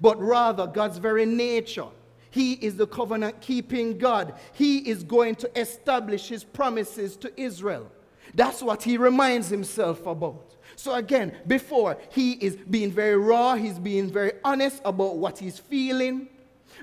but 0.00 0.20
rather 0.20 0.66
God's 0.66 0.98
very 0.98 1.26
nature. 1.26 1.88
He 2.30 2.52
is 2.54 2.76
the 2.76 2.86
covenant 2.86 3.40
keeping 3.40 3.98
God. 3.98 4.34
He 4.52 4.78
is 4.78 5.02
going 5.02 5.34
to 5.36 5.60
establish 5.60 6.28
his 6.28 6.44
promises 6.44 7.16
to 7.18 7.40
Israel. 7.40 7.90
That's 8.34 8.62
what 8.62 8.82
he 8.82 8.96
reminds 8.96 9.48
himself 9.48 10.06
about. 10.06 10.56
So, 10.76 10.94
again, 10.94 11.36
before 11.46 11.98
he 12.10 12.32
is 12.32 12.56
being 12.56 12.90
very 12.90 13.16
raw, 13.16 13.54
he's 13.54 13.78
being 13.78 14.10
very 14.10 14.32
honest 14.44 14.80
about 14.84 15.16
what 15.16 15.38
he's 15.38 15.58
feeling. 15.58 16.28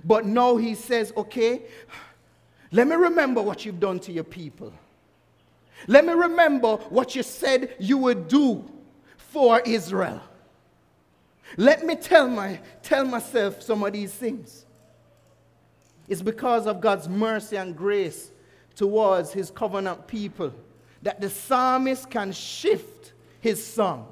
But 0.04 0.26
now 0.26 0.58
he 0.58 0.76
says, 0.76 1.14
okay, 1.18 1.64
let 2.72 2.88
me 2.88 2.96
remember 2.96 3.42
what 3.42 3.66
you've 3.66 3.80
done 3.80 4.00
to 4.02 4.12
your 4.12 4.24
people. 4.24 4.74
Let 5.88 6.06
me 6.06 6.14
remember 6.14 6.78
what 6.90 7.16
you 7.16 7.24
said 7.24 7.76
you 7.80 7.98
would 8.00 8.28
do 8.28 8.70
for 9.16 9.62
Israel. 9.62 10.22
Let 11.56 11.86
me 11.86 11.96
tell, 11.96 12.28
my, 12.28 12.60
tell 12.84 13.06
myself 13.06 13.62
some 13.62 13.84
of 13.84 13.94
these 13.94 14.14
things. 14.14 14.66
It's 16.08 16.22
because 16.22 16.68
of 16.68 16.82
God's 16.82 17.08
mercy 17.08 17.56
and 17.56 17.76
grace 17.76 18.32
towards 18.76 19.32
his 19.32 19.50
covenant 19.50 20.08
people 20.08 20.54
that 21.08 21.22
the 21.22 21.30
psalmist 21.30 22.10
can 22.10 22.34
shift 22.34 23.14
his 23.40 23.66
song. 23.66 24.12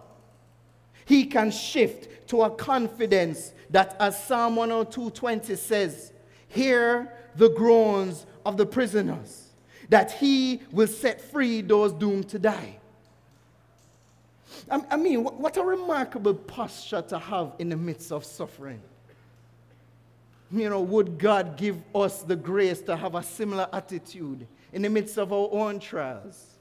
He 1.03 1.25
can 1.25 1.51
shift 1.51 2.29
to 2.29 2.43
a 2.43 2.49
confidence 2.49 3.51
that, 3.69 3.97
as 3.99 4.23
Psalm 4.23 4.55
102:20 4.55 5.57
says, 5.57 6.13
hear 6.47 7.11
the 7.35 7.49
groans 7.49 8.25
of 8.45 8.55
the 8.55 8.65
prisoners, 8.65 9.49
that 9.89 10.13
he 10.13 10.61
will 10.71 10.87
set 10.87 11.19
free 11.19 11.59
those 11.59 11.91
doomed 11.91 12.29
to 12.29 12.39
die. 12.39 12.79
I 14.71 14.95
mean, 14.95 15.25
what 15.25 15.57
a 15.57 15.63
remarkable 15.63 16.33
posture 16.33 17.01
to 17.09 17.19
have 17.19 17.55
in 17.59 17.67
the 17.67 17.75
midst 17.75 18.13
of 18.13 18.23
suffering. 18.23 18.79
You 20.49 20.69
know, 20.69 20.79
would 20.79 21.17
God 21.17 21.57
give 21.57 21.75
us 21.93 22.21
the 22.21 22.37
grace 22.37 22.79
to 22.83 22.95
have 22.95 23.15
a 23.15 23.21
similar 23.21 23.67
attitude 23.73 24.47
in 24.71 24.83
the 24.83 24.89
midst 24.89 25.17
of 25.17 25.33
our 25.33 25.49
own 25.51 25.81
trials? 25.81 26.54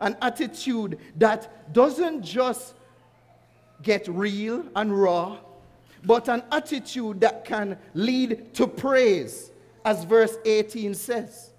An 0.00 0.16
attitude 0.22 0.98
that 1.18 1.72
doesn't 1.72 2.22
just 2.22 2.74
get 3.82 4.06
real 4.08 4.64
and 4.74 4.96
raw, 4.96 5.38
but 6.04 6.28
an 6.28 6.42
attitude 6.52 7.20
that 7.20 7.44
can 7.44 7.78
lead 7.94 8.54
to 8.54 8.66
praise, 8.66 9.50
as 9.84 10.04
verse 10.04 10.36
18 10.44 10.94
says 10.94 11.50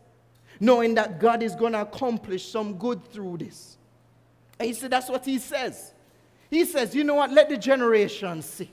knowing 0.60 0.95
that 0.95 1.19
God 1.19 1.43
is 1.43 1.56
going 1.56 1.73
to 1.73 1.82
accomplish 1.82 2.50
some 2.50 2.78
good 2.78 3.04
through 3.12 3.38
this. 3.38 3.78
And 4.60 4.67
he 4.67 4.73
said, 4.73 4.91
that's 4.91 5.10
what 5.10 5.26
he 5.26 5.38
says. 5.38 5.93
He 6.50 6.65
says, 6.65 6.95
you 6.95 7.04
know 7.04 7.15
what? 7.15 7.32
Let 7.32 7.50
the 7.50 7.58
generations 7.58 8.45
see. 8.45 8.71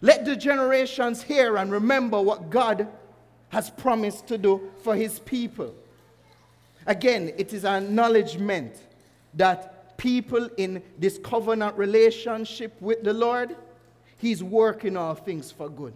Let 0.00 0.24
the 0.24 0.36
generations 0.36 1.22
hear 1.22 1.56
and 1.56 1.70
remember 1.70 2.20
what 2.20 2.50
God 2.50 2.88
has 3.48 3.70
promised 3.70 4.26
to 4.28 4.38
do 4.38 4.70
for 4.82 4.94
his 4.94 5.18
people. 5.18 5.74
Again, 6.90 7.32
it 7.38 7.52
is 7.52 7.64
an 7.64 7.84
acknowledgement 7.84 8.74
that 9.34 9.96
people 9.96 10.50
in 10.56 10.82
this 10.98 11.18
covenant 11.22 11.78
relationship 11.78 12.74
with 12.82 13.04
the 13.04 13.12
Lord, 13.12 13.54
he's 14.16 14.42
working 14.42 14.96
all 14.96 15.14
things 15.14 15.52
for 15.52 15.68
good. 15.68 15.94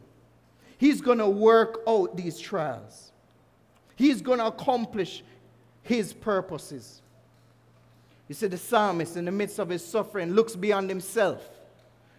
He's 0.78 1.00
going 1.00 1.18
to 1.18 1.28
work 1.28 1.80
out 1.88 2.16
these 2.16 2.38
trials. 2.38 3.10
He's 3.96 4.22
going 4.22 4.38
to 4.38 4.46
accomplish 4.46 5.24
his 5.82 6.12
purposes. 6.12 7.02
You 8.28 8.36
see, 8.36 8.46
the 8.46 8.56
psalmist, 8.56 9.16
in 9.16 9.24
the 9.24 9.32
midst 9.32 9.58
of 9.58 9.70
his 9.70 9.84
suffering, 9.84 10.30
looks 10.30 10.54
beyond 10.54 10.90
himself 10.90 11.44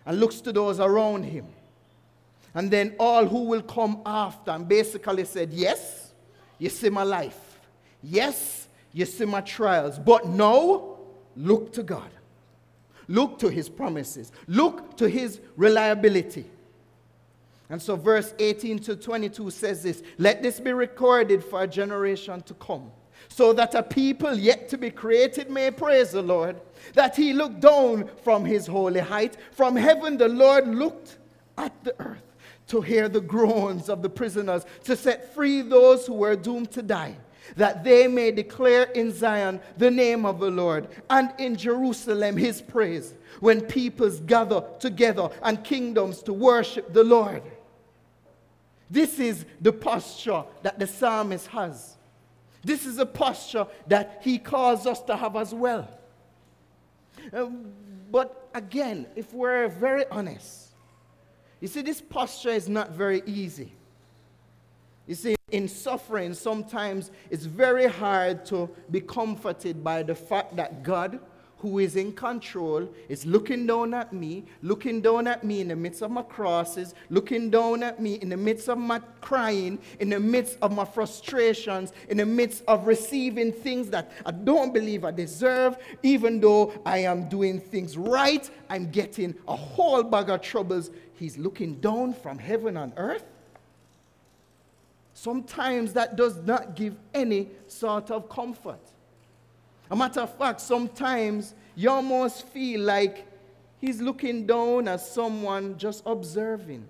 and 0.05 0.19
looks 0.19 0.41
to 0.41 0.51
those 0.51 0.81
around 0.81 1.23
him. 1.23 1.45
And 2.53 2.69
then 2.69 2.97
all 2.99 3.25
who 3.25 3.45
will 3.45 3.61
come 3.61 4.01
after, 4.05 4.51
and 4.51 4.67
basically 4.67 5.23
said, 5.23 5.53
Yes, 5.53 6.11
you 6.59 6.67
see 6.67 6.89
my 6.89 7.03
life. 7.03 7.39
Yes, 8.03 8.64
you 8.95 9.05
see 9.05 9.25
my 9.25 9.41
trials. 9.41 9.99
But 9.99 10.25
now, 10.25 10.95
look 11.35 11.73
to 11.73 11.83
God. 11.83 12.09
Look 13.09 13.37
to 13.39 13.49
his 13.49 13.67
promises. 13.67 14.31
Look 14.47 14.95
to 14.97 15.09
his 15.09 15.41
reliability. 15.57 16.45
And 17.69 17.81
so, 17.81 17.97
verse 17.97 18.33
18 18.39 18.79
to 18.79 18.95
22 18.95 19.49
says 19.49 19.83
this 19.83 20.01
Let 20.17 20.41
this 20.41 20.61
be 20.61 20.71
recorded 20.71 21.43
for 21.43 21.63
a 21.63 21.67
generation 21.67 22.41
to 22.43 22.53
come, 22.53 22.89
so 23.27 23.51
that 23.51 23.75
a 23.75 23.83
people 23.83 24.33
yet 24.33 24.69
to 24.69 24.77
be 24.77 24.91
created 24.91 25.49
may 25.49 25.71
praise 25.71 26.11
the 26.11 26.21
Lord, 26.21 26.61
that 26.93 27.17
he 27.17 27.33
looked 27.33 27.59
down 27.59 28.09
from 28.23 28.45
his 28.45 28.65
holy 28.65 29.01
height. 29.01 29.35
From 29.51 29.75
heaven, 29.75 30.17
the 30.17 30.29
Lord 30.29 30.73
looked 30.73 31.17
at 31.57 31.83
the 31.83 31.99
earth 31.99 32.23
to 32.67 32.79
hear 32.79 33.09
the 33.09 33.21
groans 33.21 33.89
of 33.89 34.01
the 34.01 34.09
prisoners, 34.09 34.65
to 34.85 34.95
set 34.95 35.33
free 35.33 35.61
those 35.61 36.07
who 36.07 36.13
were 36.13 36.37
doomed 36.37 36.71
to 36.71 36.81
die 36.81 37.17
that 37.55 37.83
they 37.83 38.07
may 38.07 38.31
declare 38.31 38.83
in 38.83 39.11
Zion 39.11 39.59
the 39.77 39.91
name 39.91 40.25
of 40.25 40.39
the 40.39 40.49
Lord, 40.49 40.87
and 41.09 41.33
in 41.37 41.55
Jerusalem 41.55 42.37
his 42.37 42.61
praise, 42.61 43.13
when 43.39 43.61
peoples 43.61 44.19
gather 44.21 44.63
together 44.79 45.29
and 45.43 45.63
kingdoms 45.63 46.21
to 46.23 46.33
worship 46.33 46.93
the 46.93 47.03
Lord. 47.03 47.43
This 48.89 49.19
is 49.19 49.45
the 49.61 49.73
posture 49.73 50.43
that 50.61 50.79
the 50.79 50.87
psalmist 50.87 51.47
has. 51.47 51.95
This 52.63 52.85
is 52.85 52.97
a 52.97 53.05
posture 53.05 53.67
that 53.87 54.21
he 54.23 54.37
calls 54.37 54.87
us 54.87 55.01
to 55.03 55.15
have 55.15 55.35
as 55.35 55.53
well. 55.53 55.87
Uh, 57.31 57.47
but 58.11 58.49
again, 58.53 59.05
if 59.15 59.33
we're 59.33 59.67
very 59.67 60.05
honest, 60.07 60.69
you 61.61 61.67
see, 61.67 61.81
this 61.81 62.01
posture 62.01 62.49
is 62.49 62.69
not 62.69 62.91
very 62.91 63.21
easy. 63.25 63.71
You 65.07 65.15
see, 65.15 65.34
in 65.51 65.67
suffering, 65.67 66.33
sometimes 66.33 67.11
it's 67.29 67.45
very 67.45 67.87
hard 67.87 68.45
to 68.45 68.69
be 68.89 68.99
comforted 68.99 69.83
by 69.83 70.01
the 70.01 70.15
fact 70.15 70.55
that 70.55 70.81
God, 70.81 71.19
who 71.59 71.77
is 71.77 71.95
in 71.95 72.13
control, 72.13 72.89
is 73.09 73.27
looking 73.27 73.67
down 73.67 73.93
at 73.93 74.11
me, 74.11 74.45
looking 74.63 75.01
down 75.01 75.27
at 75.27 75.43
me 75.43 75.61
in 75.61 75.67
the 75.67 75.75
midst 75.75 76.01
of 76.01 76.09
my 76.09 76.23
crosses, 76.23 76.95
looking 77.11 77.51
down 77.51 77.83
at 77.83 78.01
me 78.01 78.15
in 78.15 78.29
the 78.29 78.37
midst 78.37 78.69
of 78.69 78.79
my 78.79 78.99
crying, 79.21 79.77
in 79.99 80.09
the 80.09 80.19
midst 80.19 80.57
of 80.63 80.71
my 80.71 80.83
frustrations, 80.83 81.93
in 82.09 82.17
the 82.17 82.25
midst 82.25 82.63
of 82.67 82.87
receiving 82.87 83.51
things 83.51 83.87
that 83.91 84.11
I 84.25 84.31
don't 84.31 84.73
believe 84.73 85.05
I 85.05 85.11
deserve, 85.11 85.77
even 86.01 86.39
though 86.39 86.73
I 86.87 86.99
am 86.99 87.29
doing 87.29 87.59
things 87.59 87.97
right, 87.97 88.49
I'm 88.67 88.89
getting 88.89 89.35
a 89.47 89.55
whole 89.55 90.01
bag 90.01 90.31
of 90.31 90.41
troubles. 90.41 90.89
He's 91.13 91.37
looking 91.37 91.75
down 91.75 92.13
from 92.13 92.39
heaven 92.39 92.77
and 92.77 92.93
earth 92.97 93.25
sometimes 95.25 95.93
that 95.93 96.15
does 96.15 96.37
not 96.43 96.75
give 96.75 96.95
any 97.11 97.47
sort 97.65 98.11
of 98.11 98.29
comfort. 98.29 98.79
A 99.89 99.95
matter 99.95 100.21
of 100.21 100.37
fact, 100.37 100.61
sometimes 100.61 101.55
you 101.75 101.89
almost 101.89 102.45
feel 102.49 102.81
like 102.81 103.25
he's 103.81 103.99
looking 103.99 104.45
down 104.45 104.87
at 104.87 105.01
someone 105.01 105.79
just 105.79 106.03
observing. 106.05 106.85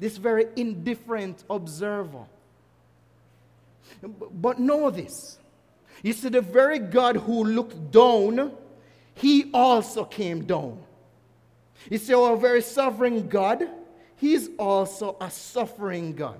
This 0.00 0.16
very 0.16 0.46
indifferent 0.56 1.44
observer. 1.50 2.24
But 4.02 4.58
know 4.58 4.88
this. 4.90 5.36
You 6.02 6.14
see, 6.14 6.30
the 6.30 6.40
very 6.40 6.78
God 6.78 7.16
who 7.16 7.44
looked 7.44 7.90
down, 7.90 8.50
he 9.14 9.50
also 9.52 10.06
came 10.06 10.46
down. 10.46 10.78
You 11.90 11.98
see, 11.98 12.14
our 12.14 12.34
very 12.38 12.62
sovereign 12.62 13.28
God, 13.28 13.68
he's 14.16 14.48
also 14.58 15.18
a 15.20 15.30
suffering 15.30 16.14
God. 16.14 16.38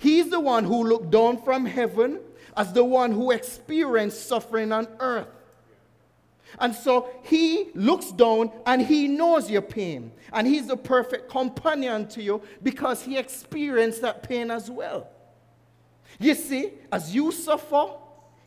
He's 0.00 0.30
the 0.30 0.40
one 0.40 0.64
who 0.64 0.82
looked 0.82 1.10
down 1.10 1.42
from 1.42 1.66
heaven 1.66 2.20
as 2.56 2.72
the 2.72 2.82
one 2.82 3.12
who 3.12 3.32
experienced 3.32 4.26
suffering 4.26 4.72
on 4.72 4.88
earth. 4.98 5.28
And 6.58 6.74
so 6.74 7.10
he 7.22 7.68
looks 7.74 8.10
down 8.10 8.50
and 8.64 8.80
he 8.80 9.08
knows 9.08 9.50
your 9.50 9.60
pain. 9.60 10.10
And 10.32 10.46
he's 10.46 10.68
the 10.68 10.76
perfect 10.78 11.28
companion 11.30 12.08
to 12.08 12.22
you 12.22 12.40
because 12.62 13.02
he 13.02 13.18
experienced 13.18 14.00
that 14.00 14.22
pain 14.22 14.50
as 14.50 14.70
well. 14.70 15.06
You 16.18 16.34
see, 16.34 16.72
as 16.90 17.14
you 17.14 17.30
suffer, 17.30 17.88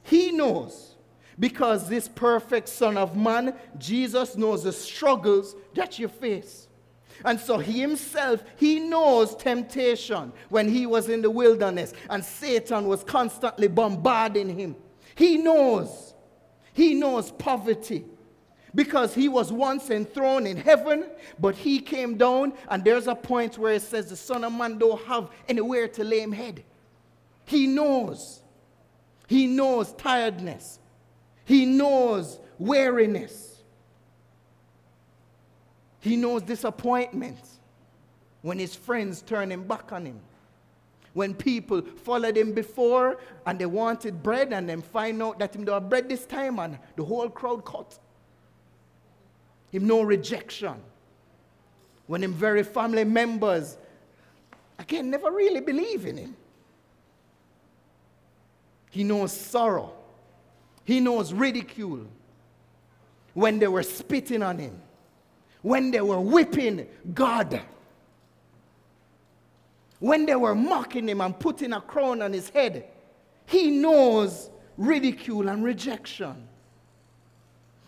he 0.02 0.32
knows. 0.32 0.96
Because 1.38 1.88
this 1.88 2.08
perfect 2.08 2.68
Son 2.68 2.98
of 2.98 3.16
Man, 3.16 3.56
Jesus, 3.78 4.36
knows 4.36 4.64
the 4.64 4.74
struggles 4.74 5.56
that 5.76 6.00
you 6.00 6.08
face. 6.08 6.68
And 7.26 7.40
so 7.40 7.58
he 7.58 7.80
himself, 7.80 8.44
he 8.58 8.80
knows 8.80 9.36
temptation 9.36 10.34
when 10.50 10.68
he 10.68 10.86
was 10.86 11.10
in 11.10 11.22
the 11.22 11.30
wilderness 11.30 11.94
and 12.10 12.24
Satan 12.24 12.88
was 12.88 13.04
constantly 13.04 13.68
bombarding 13.68 14.58
him. 14.58 14.76
He 15.16 15.38
knows. 15.38 16.14
He 16.74 16.94
knows 16.94 17.32
poverty 17.32 18.06
because 18.76 19.14
he 19.14 19.30
was 19.30 19.52
once 19.52 19.90
enthroned 19.90 20.48
in 20.48 20.58
heaven, 20.58 21.06
but 21.40 21.56
he 21.56 21.80
came 21.80 22.18
down, 22.18 22.54
and 22.70 22.84
there's 22.84 23.08
a 23.08 23.16
point 23.16 23.58
where 23.58 23.74
it 23.74 23.84
says 23.84 24.10
the 24.10 24.16
Son 24.16 24.44
of 24.44 24.52
Man 24.52 24.78
don't 24.78 25.00
have 25.04 25.30
anywhere 25.48 25.88
to 25.90 26.04
lay 26.04 26.22
him 26.22 26.32
head. 26.32 26.64
He 27.46 27.68
knows. 27.68 28.42
He 29.28 29.48
knows 29.48 29.94
tiredness. 29.94 30.80
He 31.46 31.66
knows 31.66 32.40
weariness. 32.58 33.53
He 36.04 36.18
knows 36.18 36.42
disappointment 36.42 37.40
when 38.42 38.60
his 38.60 38.76
friends 38.76 39.22
turn 39.22 39.50
him 39.50 39.64
back 39.64 39.94
on 39.94 40.06
him. 40.06 40.20
When 41.14 41.34
people 41.34 41.82
followed 41.82 42.36
him 42.36 42.52
before 42.52 43.20
and 43.46 43.58
they 43.58 43.66
wanted 43.66 44.22
bread 44.22 44.52
and 44.52 44.68
then 44.68 44.82
find 44.82 45.24
out 45.24 45.40
that 45.40 45.56
him 45.56 45.64
don't 45.64 45.82
have 45.82 45.90
bread 45.90 46.10
this 46.10 46.26
time 46.26 46.60
and 46.60 46.78
the 46.98 47.06
whole 47.06 47.30
crowd 47.30 47.64
cut. 47.64 47.98
Him 49.72 49.88
know 49.88 50.02
rejection. 50.02 50.76
When 52.08 52.22
him 52.22 52.34
very 52.34 52.64
family 52.64 53.06
members, 53.06 53.78
again, 54.78 55.10
never 55.10 55.32
really 55.32 55.62
believe 55.62 56.06
in 56.06 56.18
him. 56.18 56.36
He 58.92 59.06
knows 59.06 59.32
sorrow. 59.32 59.94
He 60.84 61.00
knows 61.00 61.32
ridicule. 61.32 62.08
When 63.34 63.58
they 63.58 63.70
were 63.70 63.84
spitting 63.84 64.44
on 64.44 64.58
him 64.58 64.82
when 65.64 65.90
they 65.92 66.02
were 66.02 66.20
whipping 66.20 66.86
God, 67.14 67.60
when 70.00 70.26
they 70.26 70.36
were 70.36 70.54
mocking 70.54 71.08
him 71.08 71.22
and 71.22 71.40
putting 71.40 71.74
a 71.74 71.82
crown 71.82 72.22
on 72.22 72.34
his 72.34 72.50
head, 72.50 72.86
he 73.48 73.72
knows 73.72 74.52
ridicule 74.78 75.48
and 75.48 75.64
rejection. 75.64 76.48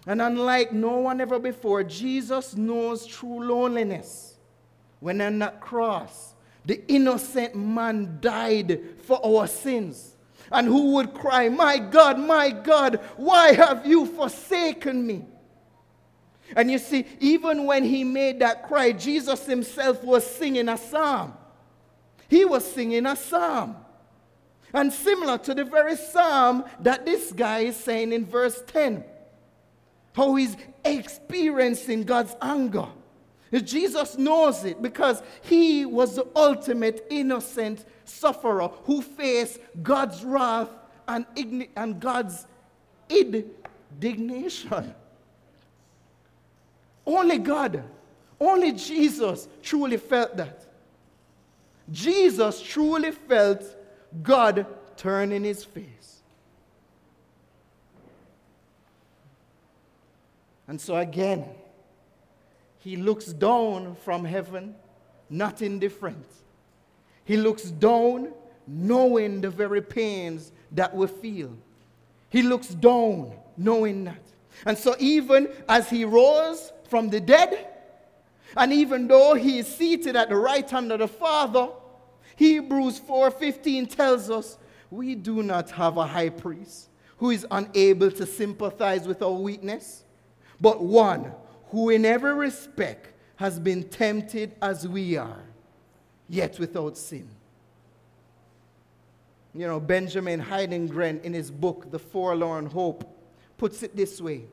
And 0.07 0.21
unlike 0.21 0.71
no 0.71 0.97
one 0.97 1.19
ever 1.19 1.37
before, 1.37 1.83
Jesus 1.83 2.55
knows 2.55 3.05
true 3.05 3.43
loneliness. 3.45 4.37
When 5.01 5.19
on 5.19 5.39
that 5.39 5.59
cross, 5.59 6.33
the 6.63 6.81
innocent 6.87 7.55
man 7.55 8.19
died 8.21 8.81
for 9.03 9.23
our 9.25 9.47
sins. 9.47 10.15
And 10.51 10.67
who 10.67 10.93
would 10.93 11.13
cry, 11.13 11.49
My 11.49 11.77
God, 11.77 12.19
my 12.19 12.51
God, 12.51 13.01
why 13.17 13.53
have 13.53 13.85
you 13.85 14.05
forsaken 14.05 15.05
me? 15.05 15.25
And 16.55 16.69
you 16.69 16.77
see, 16.77 17.05
even 17.19 17.65
when 17.65 17.83
he 17.83 18.03
made 18.03 18.39
that 18.39 18.67
cry, 18.67 18.91
Jesus 18.91 19.45
himself 19.45 20.03
was 20.03 20.25
singing 20.25 20.69
a 20.69 20.77
psalm. 20.77 21.33
He 22.27 22.45
was 22.45 22.69
singing 22.69 23.05
a 23.05 23.15
psalm. 23.15 23.77
And 24.73 24.91
similar 24.91 25.37
to 25.39 25.53
the 25.53 25.63
very 25.63 25.95
psalm 25.95 26.65
that 26.81 27.05
this 27.05 27.31
guy 27.31 27.59
is 27.59 27.77
saying 27.77 28.11
in 28.11 28.25
verse 28.25 28.61
10, 28.67 29.03
how 30.13 30.35
he's 30.35 30.55
experiencing 30.83 32.03
God's 32.03 32.35
anger. 32.41 32.87
Jesus 33.51 34.17
knows 34.17 34.65
it 34.65 34.81
because 34.81 35.21
he 35.41 35.85
was 35.85 36.15
the 36.15 36.27
ultimate 36.35 37.05
innocent 37.09 37.85
sufferer 38.03 38.67
who 38.83 39.01
faced 39.01 39.59
God's 39.81 40.23
wrath 40.23 40.69
and, 41.07 41.25
and 41.75 41.99
God's 41.99 42.45
indignation. 43.09 44.93
Only 47.05 47.37
God, 47.37 47.83
only 48.39 48.71
Jesus 48.71 49.47
truly 49.61 49.97
felt 49.97 50.35
that. 50.37 50.65
Jesus 51.91 52.61
truly 52.61 53.11
felt 53.11 53.63
God 54.23 54.65
turning 54.97 55.43
his 55.43 55.63
face. 55.63 56.21
And 60.67 60.81
so 60.81 60.95
again, 60.95 61.45
he 62.79 62.95
looks 62.97 63.25
down 63.25 63.95
from 64.03 64.25
heaven, 64.25 64.75
not 65.29 65.61
indifferent. 65.61 66.25
He 67.23 67.37
looks 67.37 67.63
down 67.63 68.31
knowing 68.67 69.41
the 69.41 69.49
very 69.49 69.81
pains 69.81 70.51
that 70.71 70.95
we 70.95 71.07
feel. 71.07 71.55
He 72.29 72.41
looks 72.41 72.69
down 72.69 73.33
knowing 73.57 74.03
that. 74.05 74.21
And 74.65 74.77
so, 74.77 74.95
even 74.99 75.49
as 75.67 75.89
he 75.89 76.05
rose 76.05 76.71
from 76.89 77.09
the 77.09 77.19
dead, 77.19 77.67
And 78.57 78.71
even 78.71 79.07
though 79.07 79.33
he 79.33 79.59
is 79.59 79.67
seated 79.67 80.15
at 80.15 80.29
the 80.29 80.35
right 80.35 80.69
hand 80.69 80.91
of 80.91 80.99
the 80.99 81.07
Father, 81.07 81.69
Hebrews 82.35 82.99
4:15 82.99 83.87
tells 83.87 84.29
us 84.29 84.57
we 84.89 85.15
do 85.15 85.43
not 85.43 85.71
have 85.71 85.97
a 85.97 86.05
high 86.05 86.29
priest 86.29 86.89
who 87.17 87.31
is 87.31 87.45
unable 87.49 88.11
to 88.11 88.25
sympathize 88.25 89.07
with 89.07 89.21
our 89.21 89.31
weakness, 89.31 90.03
but 90.59 90.83
one 90.83 91.33
who 91.69 91.89
in 91.89 92.05
every 92.05 92.33
respect 92.33 93.13
has 93.37 93.59
been 93.59 93.83
tempted 93.83 94.55
as 94.61 94.87
we 94.87 95.17
are, 95.17 95.43
yet 96.29 96.59
without 96.59 96.97
sin. 96.97 97.27
You 99.53 99.67
know, 99.67 99.79
Benjamin 99.79 100.41
Heidengren 100.41 101.21
in 101.23 101.33
his 101.33 101.49
book, 101.49 101.89
The 101.89 101.99
Forlorn 101.99 102.65
Hope, 102.65 103.09
puts 103.57 103.83
it 103.83 103.95
this 103.95 104.21
way. 104.21 104.43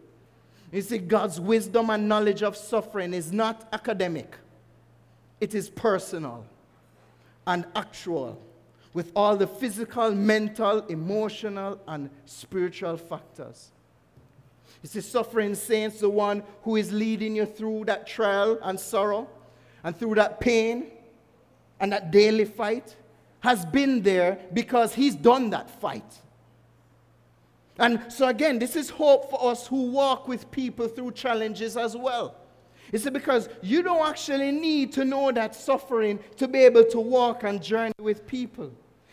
He 0.72 0.80
see, 0.80 0.98
God's 0.98 1.38
wisdom 1.38 1.90
and 1.90 2.08
knowledge 2.08 2.42
of 2.42 2.56
suffering 2.56 3.12
is 3.12 3.30
not 3.30 3.68
academic, 3.72 4.36
it 5.40 5.54
is 5.54 5.68
personal 5.68 6.46
and 7.46 7.66
actual 7.76 8.40
with 8.94 9.10
all 9.16 9.36
the 9.36 9.46
physical, 9.46 10.12
mental, 10.12 10.84
emotional, 10.86 11.80
and 11.88 12.10
spiritual 12.26 12.96
factors. 12.96 13.70
You 14.82 14.88
see, 14.88 15.00
suffering 15.00 15.54
saints, 15.54 16.00
the 16.00 16.10
one 16.10 16.42
who 16.62 16.76
is 16.76 16.92
leading 16.92 17.36
you 17.36 17.46
through 17.46 17.84
that 17.86 18.06
trial 18.06 18.58
and 18.62 18.78
sorrow 18.78 19.28
and 19.82 19.96
through 19.96 20.16
that 20.16 20.40
pain 20.40 20.90
and 21.80 21.92
that 21.92 22.10
daily 22.10 22.44
fight, 22.44 22.96
has 23.40 23.64
been 23.66 24.02
there 24.02 24.38
because 24.52 24.94
he's 24.94 25.14
done 25.14 25.50
that 25.50 25.70
fight. 25.80 26.20
And 27.78 28.12
so, 28.12 28.28
again, 28.28 28.58
this 28.58 28.76
is 28.76 28.90
hope 28.90 29.30
for 29.30 29.50
us 29.50 29.66
who 29.66 29.90
walk 29.90 30.28
with 30.28 30.50
people 30.50 30.88
through 30.88 31.12
challenges 31.12 31.76
as 31.76 31.96
well. 31.96 32.36
It's 32.92 33.08
because 33.08 33.48
you 33.62 33.82
don't 33.82 34.06
actually 34.06 34.52
need 34.52 34.92
to 34.92 35.04
know 35.04 35.32
that 35.32 35.54
suffering 35.54 36.20
to 36.36 36.46
be 36.46 36.58
able 36.60 36.84
to 36.84 37.00
walk 37.00 37.42
and 37.44 37.62
journey 37.62 37.94
with 37.98 38.26
people. 38.26 38.70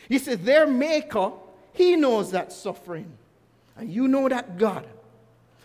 You 0.09 0.19
see, 0.19 0.35
their 0.35 0.67
maker, 0.67 1.31
he 1.71 1.95
knows 1.95 2.31
that 2.31 2.51
suffering. 2.51 3.09
And 3.77 3.89
you 3.89 4.09
know 4.09 4.27
that 4.27 4.57
God. 4.57 4.85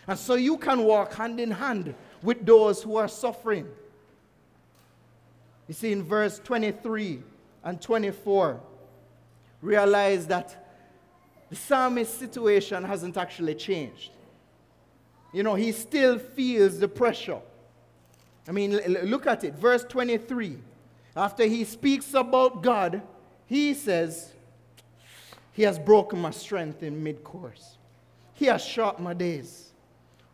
And 0.07 0.17
so 0.17 0.35
you 0.35 0.57
can 0.57 0.83
walk 0.83 1.13
hand 1.15 1.39
in 1.39 1.51
hand 1.51 1.93
with 2.23 2.45
those 2.45 2.81
who 2.81 2.95
are 2.95 3.09
suffering. 3.09 3.67
You 5.67 5.73
see, 5.73 5.91
in 5.91 6.03
verse 6.03 6.39
23 6.43 7.21
and 7.63 7.81
24, 7.81 8.61
realize 9.61 10.27
that 10.27 10.64
the 11.49 11.55
psalmist's 11.55 12.17
situation 12.17 12.83
hasn't 12.83 13.17
actually 13.17 13.55
changed. 13.55 14.11
You 15.31 15.43
know, 15.43 15.55
he 15.55 15.71
still 15.71 16.17
feels 16.17 16.79
the 16.79 16.87
pressure. 16.87 17.39
I 18.47 18.51
mean, 18.51 18.77
look 19.03 19.27
at 19.27 19.43
it. 19.43 19.55
Verse 19.55 19.83
23. 19.83 20.57
After 21.15 21.45
he 21.45 21.63
speaks 21.63 22.13
about 22.13 22.61
God, 22.61 23.01
he 23.47 23.73
says, 23.73 24.33
He 25.53 25.63
has 25.63 25.79
broken 25.79 26.19
my 26.19 26.31
strength 26.31 26.83
in 26.83 27.03
mid 27.03 27.23
course. 27.23 27.77
He 28.33 28.45
has 28.45 28.63
shot 28.63 29.01
my 29.01 29.13
days. 29.13 29.71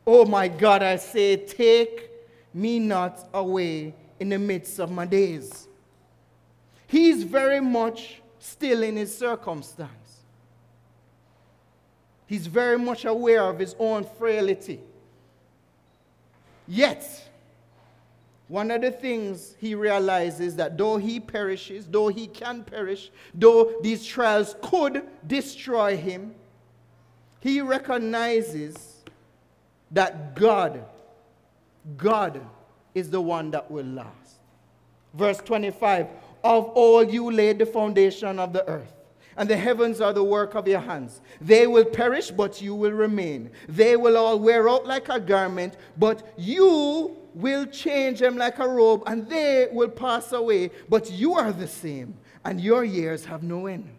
Oh 0.06 0.26
my 0.26 0.48
God, 0.48 0.82
I 0.82 0.96
say, 0.96 1.36
take 1.36 2.10
me 2.54 2.80
not 2.80 3.30
away 3.34 3.94
in 4.20 4.30
the 4.30 4.40
midst 4.40 4.80
of 4.80 4.92
my 4.92 5.06
days. 5.06 5.68
He's 6.88 7.24
very 7.24 7.62
much 7.62 8.22
still 8.40 8.84
in 8.84 8.98
his 8.98 9.16
circumstance. 9.16 10.01
He's 12.32 12.48
very 12.48 12.78
much 12.78 13.04
aware 13.04 13.44
of 13.44 13.60
his 13.60 13.76
own 13.78 14.06
frailty. 14.18 14.80
Yet, 16.66 17.30
one 18.48 18.72
of 18.72 18.80
the 18.80 18.92
things 18.92 19.54
he 19.60 19.76
realizes 19.76 20.56
that 20.56 20.78
though 20.78 20.96
he 20.96 21.20
perishes, 21.20 21.88
though 21.88 22.08
he 22.08 22.28
can 22.28 22.64
perish, 22.64 23.12
though 23.34 23.74
these 23.82 24.06
trials 24.06 24.56
could 24.62 25.04
destroy 25.28 25.98
him, 25.98 26.34
he 27.42 27.60
recognizes 27.60 29.04
that 29.92 30.34
God, 30.34 30.86
God 31.98 32.40
is 32.96 33.10
the 33.10 33.20
one 33.20 33.52
that 33.52 33.70
will 33.70 33.88
last. 33.88 34.36
Verse 35.14 35.40
25 35.40 36.08
Of 36.46 36.64
all 36.76 37.04
you 37.04 37.30
laid 37.30 37.60
the 37.60 37.66
foundation 37.66 38.40
of 38.40 38.54
the 38.54 38.66
earth, 38.70 39.01
and 39.38 39.50
the 39.50 39.58
heavens 39.58 40.02
are 40.02 40.14
the 40.14 40.24
work 40.24 40.56
of 40.56 40.68
your 40.68 40.80
hands. 40.80 41.22
They 41.40 41.68
will 41.68 41.86
perish, 41.86 42.32
but 42.32 42.62
you 42.62 42.76
will 42.76 42.92
remain. 42.92 43.52
They 43.68 43.96
will 43.96 44.18
all 44.18 44.40
wear 44.40 44.70
out 44.70 44.86
like 44.86 45.10
a 45.10 45.20
garment, 45.20 45.78
but 45.98 46.34
you 46.38 47.18
will 47.34 47.66
change 47.66 48.20
them 48.20 48.38
like 48.38 48.60
a 48.60 48.68
robe, 48.68 49.04
and 49.06 49.28
they 49.28 49.70
will 49.72 49.90
pass 49.90 50.32
away. 50.34 50.72
But 50.90 51.12
you 51.12 51.34
are 51.36 51.52
the 51.52 51.68
same, 51.68 52.16
and 52.44 52.60
your 52.60 52.84
years 52.84 53.26
have 53.26 53.44
no 53.44 53.68
end. 53.68 53.90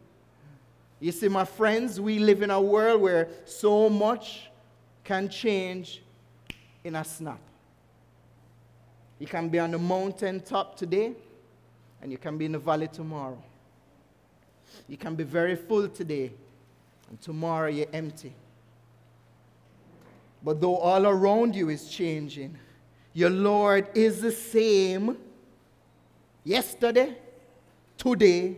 You 1.01 1.12
see, 1.12 1.29
my 1.29 1.45
friends, 1.45 2.01
we 2.01 2.18
live 2.18 2.42
in 2.42 2.51
a 2.51 2.61
world 2.61 3.01
where 3.01 3.29
so 3.45 3.88
much 3.88 4.51
can 5.03 5.29
change 5.29 6.03
in 6.85 6.95
a 6.95 7.05
snap. 7.05 7.40
You 9.18 9.27
can 9.27 9.49
be 9.49 9.59
on 9.59 9.71
the 9.71 9.79
mountain 9.79 10.40
top 10.40 10.77
today, 10.77 11.12
and 12.01 12.12
you 12.12 12.18
can 12.18 12.37
be 12.37 12.45
in 12.45 12.53
the 12.53 12.59
valley 12.59 12.88
tomorrow. 12.88 13.42
You 14.88 14.96
can 14.96 15.14
be 15.14 15.24
very 15.24 15.56
full 15.56 15.88
today, 15.88 16.32
and 17.08 17.20
tomorrow 17.20 17.68
you're 17.68 17.87
empty. 17.92 18.35
But 20.42 20.61
though 20.61 20.76
all 20.76 21.06
around 21.06 21.54
you 21.54 21.68
is 21.68 21.88
changing, 21.88 22.56
your 23.14 23.30
Lord 23.30 23.87
is 23.94 24.20
the 24.20 24.32
same 24.32 25.16
yesterday, 26.44 27.16
today, 27.96 28.56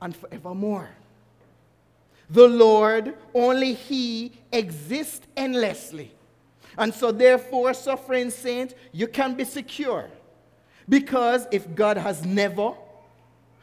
and 0.00 0.14
forevermore. 0.14 0.90
The 2.30 2.46
Lord, 2.46 3.14
only 3.34 3.72
He 3.72 4.32
exists 4.52 5.26
endlessly. 5.36 6.12
And 6.76 6.94
so, 6.94 7.10
therefore, 7.10 7.74
suffering 7.74 8.30
saint, 8.30 8.74
you 8.92 9.08
can 9.08 9.34
be 9.34 9.44
secure. 9.44 10.08
Because 10.88 11.46
if 11.50 11.74
God 11.74 11.96
has 11.96 12.24
never, 12.24 12.74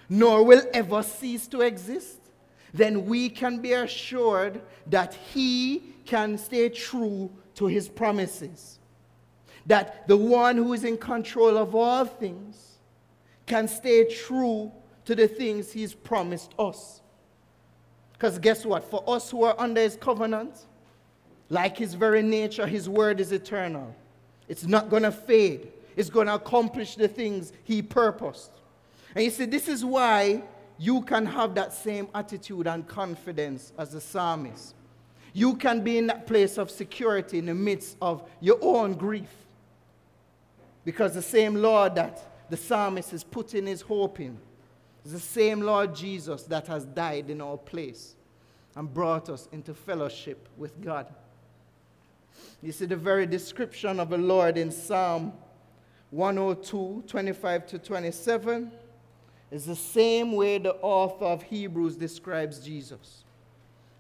nor 0.10 0.44
will 0.44 0.64
ever 0.74 1.04
cease 1.04 1.48
to 1.48 1.62
exist, 1.62 2.20
then 2.74 3.06
we 3.06 3.30
can 3.30 3.60
be 3.60 3.74
assured 3.74 4.62
that 4.88 5.14
He 5.14 5.84
can 6.06 6.38
stay 6.38 6.70
true 6.70 7.32
to 7.56 7.68
His 7.68 7.88
promises. 7.88 8.80
That 9.66 10.08
the 10.08 10.18
one 10.18 10.58
who 10.58 10.74
is 10.74 10.84
in 10.84 10.98
control 10.98 11.58
of 11.58 11.74
all 11.74 12.06
things 12.06 12.78
can 13.46 13.68
stay 13.68 14.06
true 14.06 14.72
to 15.06 15.16
the 15.16 15.28
things 15.28 15.72
He's 15.72 15.94
promised 15.94 16.54
us. 16.60 17.02
Because 18.14 18.40
guess 18.40 18.66
what? 18.66 18.84
For 18.84 19.04
us 19.08 19.32
who 19.32 19.44
are 19.44 19.56
under 19.58 19.82
His 19.82 19.96
covenant, 19.96 20.66
like 21.50 21.78
his 21.78 21.94
very 21.94 22.22
nature, 22.22 22.66
his 22.66 22.90
word 22.90 23.20
is 23.20 23.32
eternal. 23.32 23.96
It's 24.48 24.66
not 24.66 24.90
going 24.90 25.04
to 25.04 25.12
fade, 25.12 25.72
it's 25.96 26.10
going 26.10 26.28
to 26.28 26.36
accomplish 26.36 26.96
the 26.96 27.08
things 27.08 27.54
he 27.64 27.82
purposed. 27.82 28.52
And 29.16 29.24
you 29.24 29.32
see, 29.32 29.46
this 29.46 29.70
is 29.70 29.84
why 29.86 30.44
you 30.78 31.02
can 31.02 31.26
have 31.26 31.56
that 31.56 31.72
same 31.72 32.10
attitude 32.14 32.68
and 32.68 32.86
confidence 32.86 33.72
as 33.78 33.92
the 33.92 34.02
psalmist. 34.02 34.76
You 35.34 35.56
can 35.56 35.82
be 35.82 35.98
in 35.98 36.08
that 36.08 36.28
place 36.28 36.58
of 36.58 36.70
security 36.70 37.40
in 37.40 37.46
the 37.46 37.54
midst 37.54 37.98
of 38.02 38.30
your 38.42 38.58
own 38.62 38.94
grief. 38.94 39.32
Because 40.84 41.14
the 41.14 41.22
same 41.22 41.56
Lord 41.56 41.96
that 41.96 42.50
the 42.50 42.58
psalmist 42.58 43.14
is 43.14 43.24
putting 43.24 43.66
his 43.66 43.82
hope 43.82 44.20
in 44.20 44.38
is 45.06 45.14
the 45.14 45.20
same 45.20 45.62
Lord 45.62 45.96
Jesus 45.96 46.44
that 46.44 46.68
has 46.68 46.86
died 46.86 47.30
in 47.30 47.42
our 47.42 47.58
place 47.58 48.16
and 48.76 48.94
brought 48.94 49.30
us 49.30 49.48
into 49.52 49.74
fellowship 49.74 50.50
with 50.58 50.82
God. 50.84 51.08
You 52.62 52.72
see 52.72 52.86
the 52.86 52.98
very 52.98 53.26
description 53.26 54.00
of 54.00 54.10
the 54.10 54.18
Lord 54.18 54.58
in 54.58 54.72
Psalm 54.72 55.34
102, 56.12 57.04
25 57.08 57.68
to 57.68 57.80
27 57.80 58.72
is 59.56 59.66
the 59.66 59.76
same 59.76 60.34
way 60.34 60.58
the 60.58 60.76
author 60.76 61.26
of 61.26 61.42
Hebrews 61.44 61.96
describes 61.96 62.60
Jesus. 62.60 63.24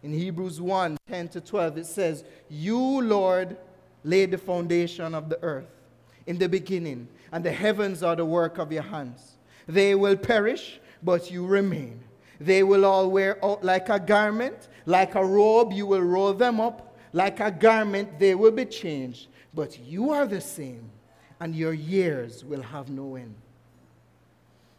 In 0.03 0.11
Hebrews 0.11 0.61
1, 0.61 0.97
10 1.09 1.29
to 1.29 1.41
12, 1.41 1.77
it 1.77 1.85
says, 1.85 2.23
You, 2.49 3.01
Lord, 3.01 3.57
laid 4.03 4.31
the 4.31 4.37
foundation 4.37 5.15
of 5.15 5.29
the 5.29 5.41
earth 5.41 5.69
in 6.27 6.37
the 6.37 6.49
beginning, 6.49 7.07
and 7.31 7.43
the 7.43 7.51
heavens 7.51 8.03
are 8.03 8.15
the 8.15 8.25
work 8.25 8.57
of 8.57 8.71
your 8.71 8.83
hands. 8.83 9.37
They 9.65 9.95
will 9.95 10.17
perish, 10.17 10.79
but 11.01 11.31
you 11.31 11.45
remain. 11.45 12.03
They 12.39 12.61
will 12.61 12.85
all 12.85 13.09
wear 13.09 13.43
out 13.43 13.63
like 13.63 13.89
a 13.89 13.99
garment, 13.99 14.67
like 14.85 15.15
a 15.15 15.25
robe, 15.25 15.71
you 15.71 15.87
will 15.87 16.01
roll 16.01 16.33
them 16.33 16.59
up 16.59 16.85
like 17.15 17.39
a 17.39 17.49
garment, 17.49 18.19
they 18.19 18.35
will 18.35 18.51
be 18.51 18.65
changed, 18.65 19.29
but 19.53 19.79
you 19.79 20.09
are 20.09 20.27
the 20.27 20.41
same, 20.41 20.91
and 21.39 21.55
your 21.55 21.71
years 21.71 22.43
will 22.43 22.61
have 22.61 22.89
no 22.89 23.15
end. 23.15 23.35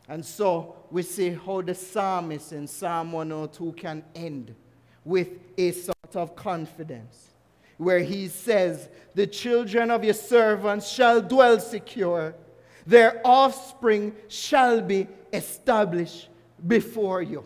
And 0.08 0.24
so 0.24 0.76
we 0.90 1.02
see 1.02 1.30
how 1.30 1.62
the 1.62 1.74
psalmist 1.74 2.52
in 2.52 2.66
Psalm 2.66 3.12
102 3.12 3.72
can 3.72 4.04
end 4.14 4.54
with 5.04 5.28
a 5.58 5.72
sort 5.72 6.14
of 6.14 6.36
confidence, 6.36 7.30
where 7.76 8.00
he 8.00 8.28
says, 8.28 8.88
The 9.14 9.26
children 9.26 9.90
of 9.90 10.04
your 10.04 10.14
servants 10.14 10.88
shall 10.88 11.20
dwell 11.20 11.58
secure. 11.60 12.34
Their 12.86 13.20
offspring 13.24 14.14
shall 14.28 14.80
be 14.80 15.08
established 15.32 16.28
before 16.66 17.22
you. 17.22 17.44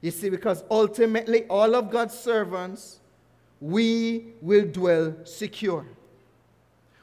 You 0.00 0.10
see, 0.10 0.30
because 0.30 0.64
ultimately, 0.70 1.44
all 1.46 1.74
of 1.74 1.90
God's 1.90 2.14
servants, 2.14 3.00
we 3.60 4.34
will 4.40 4.66
dwell 4.66 5.14
secure. 5.24 5.86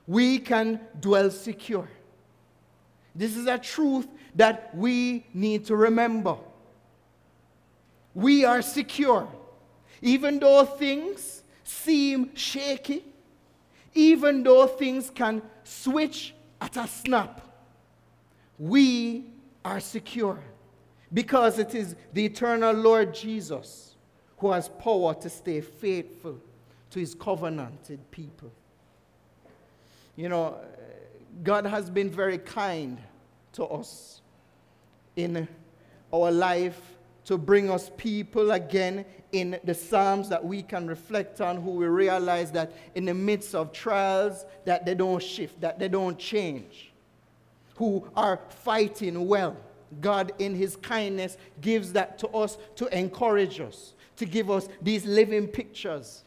We 0.06 0.40
can 0.40 0.82
dwell 1.00 1.30
secure. 1.30 1.90
This 3.16 3.36
is 3.36 3.48
a 3.48 3.58
truth 3.58 4.08
that 4.36 4.76
we 4.76 5.26
need 5.34 5.66
to 5.66 5.76
remember. 5.76 6.38
We 8.14 8.46
are 8.46 8.62
secure. 8.62 9.28
Even 10.02 10.40
though 10.40 10.66
things 10.66 11.44
seem 11.64 12.36
shaky, 12.36 13.04
even 13.94 14.44
though 14.44 14.68
things 14.68 15.10
can 15.10 15.42
switch 15.64 16.34
at 16.62 16.78
a 16.78 16.88
snap, 16.88 17.42
we 18.58 19.26
are 19.64 19.80
secure 19.80 20.40
because 21.14 21.60
it 21.60 21.74
is 21.76 21.96
the 22.14 22.26
eternal 22.26 22.74
Lord 22.74 23.14
Jesus 23.14 23.96
who 24.38 24.52
has 24.52 24.70
power 24.70 25.14
to 25.16 25.30
stay 25.30 25.62
faithful 25.62 26.40
to 26.92 27.00
his 27.00 27.14
covenanted 27.14 28.00
people. 28.12 28.52
You 30.16 30.30
know, 30.30 30.58
God 31.44 31.66
has 31.66 31.90
been 31.90 32.10
very 32.10 32.38
kind 32.38 33.00
to 33.54 33.66
us 33.66 34.22
in 35.16 35.48
our 36.14 36.32
life 36.32 36.80
to 37.26 37.38
bring 37.38 37.70
us 37.70 37.92
people 37.98 38.52
again 38.52 39.06
in 39.32 39.60
the 39.64 39.74
Psalms 39.74 40.30
that 40.30 40.44
we 40.44 40.64
can 40.64 40.88
reflect 40.88 41.40
on, 41.42 41.62
who 41.62 41.72
we 41.72 41.86
realize 41.86 42.52
that 42.52 42.72
in 42.96 43.06
the 43.06 43.14
midst 43.14 43.54
of 43.54 43.72
trials, 43.72 44.46
that 44.66 44.86
they 44.86 44.96
don't 44.96 45.22
shift, 45.22 45.62
that 45.62 45.78
they 45.78 45.88
don't 45.88 46.18
change, 46.18 46.92
who 47.76 48.08
are 48.16 48.40
fighting 48.50 49.28
well. 49.28 49.56
God, 50.02 50.32
in 50.40 50.56
His 50.56 50.76
kindness, 50.76 51.38
gives 51.62 51.94
that 51.94 52.18
to 52.20 52.28
us 52.30 52.58
to 52.76 52.88
encourage 52.98 53.60
us, 53.60 53.94
to 54.18 54.26
give 54.26 54.50
us 54.50 54.68
these 54.82 55.06
living 55.06 55.48
pictures. 55.48 56.24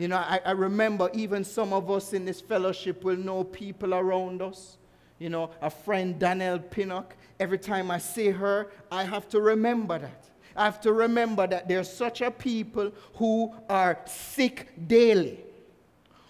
You 0.00 0.08
know, 0.08 0.16
I, 0.16 0.40
I 0.46 0.52
remember 0.52 1.10
even 1.12 1.44
some 1.44 1.74
of 1.74 1.90
us 1.90 2.14
in 2.14 2.24
this 2.24 2.40
fellowship 2.40 3.04
will 3.04 3.18
know 3.18 3.44
people 3.44 3.92
around 3.92 4.40
us. 4.40 4.78
You 5.18 5.28
know, 5.28 5.50
a 5.60 5.68
friend, 5.68 6.18
Danielle 6.18 6.58
Pinnock, 6.58 7.14
every 7.38 7.58
time 7.58 7.90
I 7.90 7.98
see 7.98 8.30
her, 8.30 8.70
I 8.90 9.04
have 9.04 9.28
to 9.28 9.42
remember 9.42 9.98
that. 9.98 10.30
I 10.56 10.64
have 10.64 10.80
to 10.82 10.94
remember 10.94 11.46
that 11.46 11.68
there's 11.68 11.92
such 11.92 12.22
a 12.22 12.30
people 12.30 12.92
who 13.16 13.54
are 13.68 14.00
sick 14.06 14.72
daily, 14.86 15.44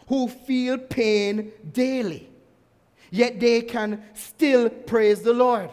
who 0.09 0.27
feel 0.27 0.77
pain 0.77 1.53
daily, 1.71 2.29
yet 3.13 3.39
they 3.39 3.63
can 3.63 4.03
still 4.15 4.69
praise 4.69 5.23
the 5.23 5.33
Lord 5.33 5.71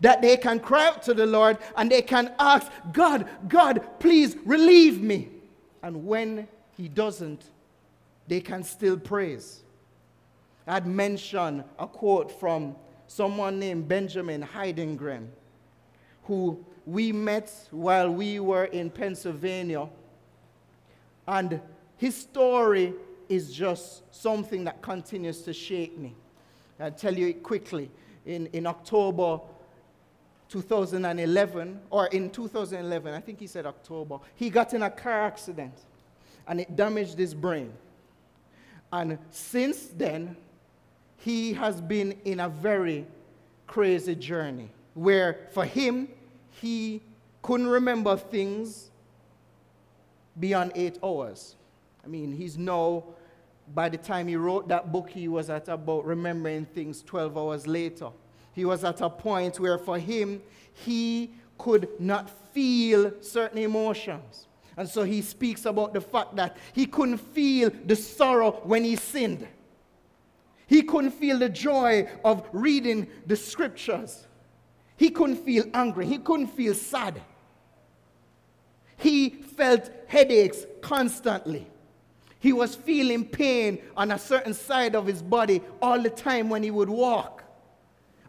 that 0.00 0.20
they 0.20 0.36
can 0.36 0.58
cry 0.58 0.88
out 0.88 1.00
to 1.00 1.14
the 1.14 1.26
Lord 1.26 1.58
and 1.76 1.88
they 1.88 2.02
can 2.02 2.32
ask, 2.38 2.72
God, 2.92 3.28
God, 3.46 3.86
please 4.00 4.36
relieve 4.44 5.00
me. 5.00 5.28
And 5.80 6.04
when 6.04 6.48
He 6.82 6.88
doesn't, 6.88 7.44
they 8.26 8.40
can 8.40 8.64
still 8.64 8.98
praise. 8.98 9.62
I'd 10.66 10.84
mention 10.84 11.62
a 11.78 11.86
quote 11.86 12.40
from 12.40 12.74
someone 13.06 13.60
named 13.60 13.86
Benjamin 13.86 14.42
Heidengren, 14.42 15.28
who 16.24 16.64
we 16.84 17.12
met 17.12 17.52
while 17.70 18.10
we 18.10 18.40
were 18.40 18.64
in 18.64 18.90
Pennsylvania. 18.90 19.88
And 21.28 21.60
his 21.98 22.16
story 22.16 22.94
is 23.28 23.54
just 23.54 24.02
something 24.12 24.64
that 24.64 24.82
continues 24.82 25.42
to 25.42 25.52
shake 25.52 25.96
me. 25.96 26.16
I'll 26.80 26.90
tell 26.90 27.16
you 27.16 27.28
it 27.28 27.44
quickly. 27.44 27.92
In, 28.26 28.48
in 28.48 28.66
October 28.66 29.38
2011, 30.48 31.80
or 31.90 32.08
in 32.08 32.28
2011, 32.28 33.14
I 33.14 33.20
think 33.20 33.38
he 33.38 33.46
said 33.46 33.66
October, 33.66 34.18
he 34.34 34.50
got 34.50 34.74
in 34.74 34.82
a 34.82 34.90
car 34.90 35.22
accident 35.22 35.74
and 36.46 36.60
it 36.60 36.74
damaged 36.76 37.18
his 37.18 37.34
brain. 37.34 37.72
And 38.92 39.18
since 39.30 39.86
then, 39.86 40.36
he 41.16 41.52
has 41.54 41.80
been 41.80 42.16
in 42.24 42.40
a 42.40 42.48
very 42.48 43.06
crazy 43.66 44.14
journey 44.14 44.70
where 44.94 45.48
for 45.52 45.64
him, 45.64 46.08
he 46.50 47.00
couldn't 47.40 47.68
remember 47.68 48.16
things 48.16 48.90
beyond 50.38 50.72
eight 50.74 50.98
hours. 51.02 51.56
I 52.04 52.08
mean, 52.08 52.32
he's 52.32 52.58
now, 52.58 53.04
by 53.74 53.88
the 53.88 53.96
time 53.96 54.28
he 54.28 54.36
wrote 54.36 54.68
that 54.68 54.92
book, 54.92 55.08
he 55.10 55.28
was 55.28 55.50
at 55.50 55.68
about 55.68 56.04
remembering 56.04 56.66
things 56.66 57.02
12 57.02 57.38
hours 57.38 57.66
later. 57.66 58.10
He 58.52 58.64
was 58.64 58.84
at 58.84 59.00
a 59.00 59.08
point 59.08 59.58
where 59.58 59.78
for 59.78 59.98
him, 59.98 60.42
he 60.72 61.30
could 61.56 61.88
not 61.98 62.28
feel 62.52 63.12
certain 63.20 63.58
emotions. 63.58 64.46
And 64.76 64.88
so 64.88 65.02
he 65.02 65.22
speaks 65.22 65.66
about 65.66 65.92
the 65.92 66.00
fact 66.00 66.36
that 66.36 66.56
he 66.72 66.86
couldn't 66.86 67.18
feel 67.18 67.70
the 67.84 67.96
sorrow 67.96 68.52
when 68.64 68.84
he 68.84 68.96
sinned. 68.96 69.46
He 70.66 70.82
couldn't 70.82 71.10
feel 71.10 71.38
the 71.38 71.48
joy 71.48 72.08
of 72.24 72.48
reading 72.52 73.06
the 73.26 73.36
scriptures. 73.36 74.26
He 74.96 75.10
couldn't 75.10 75.44
feel 75.44 75.64
angry. 75.74 76.06
He 76.06 76.18
couldn't 76.18 76.48
feel 76.48 76.74
sad. 76.74 77.20
He 78.96 79.30
felt 79.30 79.90
headaches 80.06 80.64
constantly. 80.80 81.66
He 82.38 82.52
was 82.52 82.74
feeling 82.74 83.24
pain 83.24 83.78
on 83.96 84.12
a 84.12 84.18
certain 84.18 84.54
side 84.54 84.96
of 84.96 85.06
his 85.06 85.22
body 85.22 85.62
all 85.80 86.00
the 86.00 86.10
time 86.10 86.48
when 86.48 86.62
he 86.62 86.70
would 86.70 86.88
walk 86.88 87.42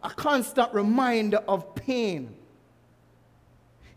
a 0.04 0.10
constant 0.10 0.72
reminder 0.74 1.38
of 1.48 1.74
pain. 1.74 2.36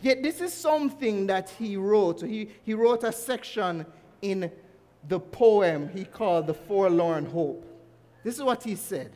Yet, 0.01 0.21
this 0.21 0.41
is 0.41 0.53
something 0.53 1.27
that 1.27 1.49
he 1.49 1.75
wrote. 1.75 2.21
He, 2.21 2.49
he 2.63 2.73
wrote 2.73 3.03
a 3.03 3.11
section 3.11 3.85
in 4.21 4.51
the 5.07 5.19
poem 5.19 5.89
he 5.89 6.05
called 6.05 6.47
The 6.47 6.53
Forlorn 6.53 7.25
Hope. 7.25 7.65
This 8.23 8.35
is 8.35 8.43
what 8.43 8.63
he 8.63 8.75
said 8.75 9.11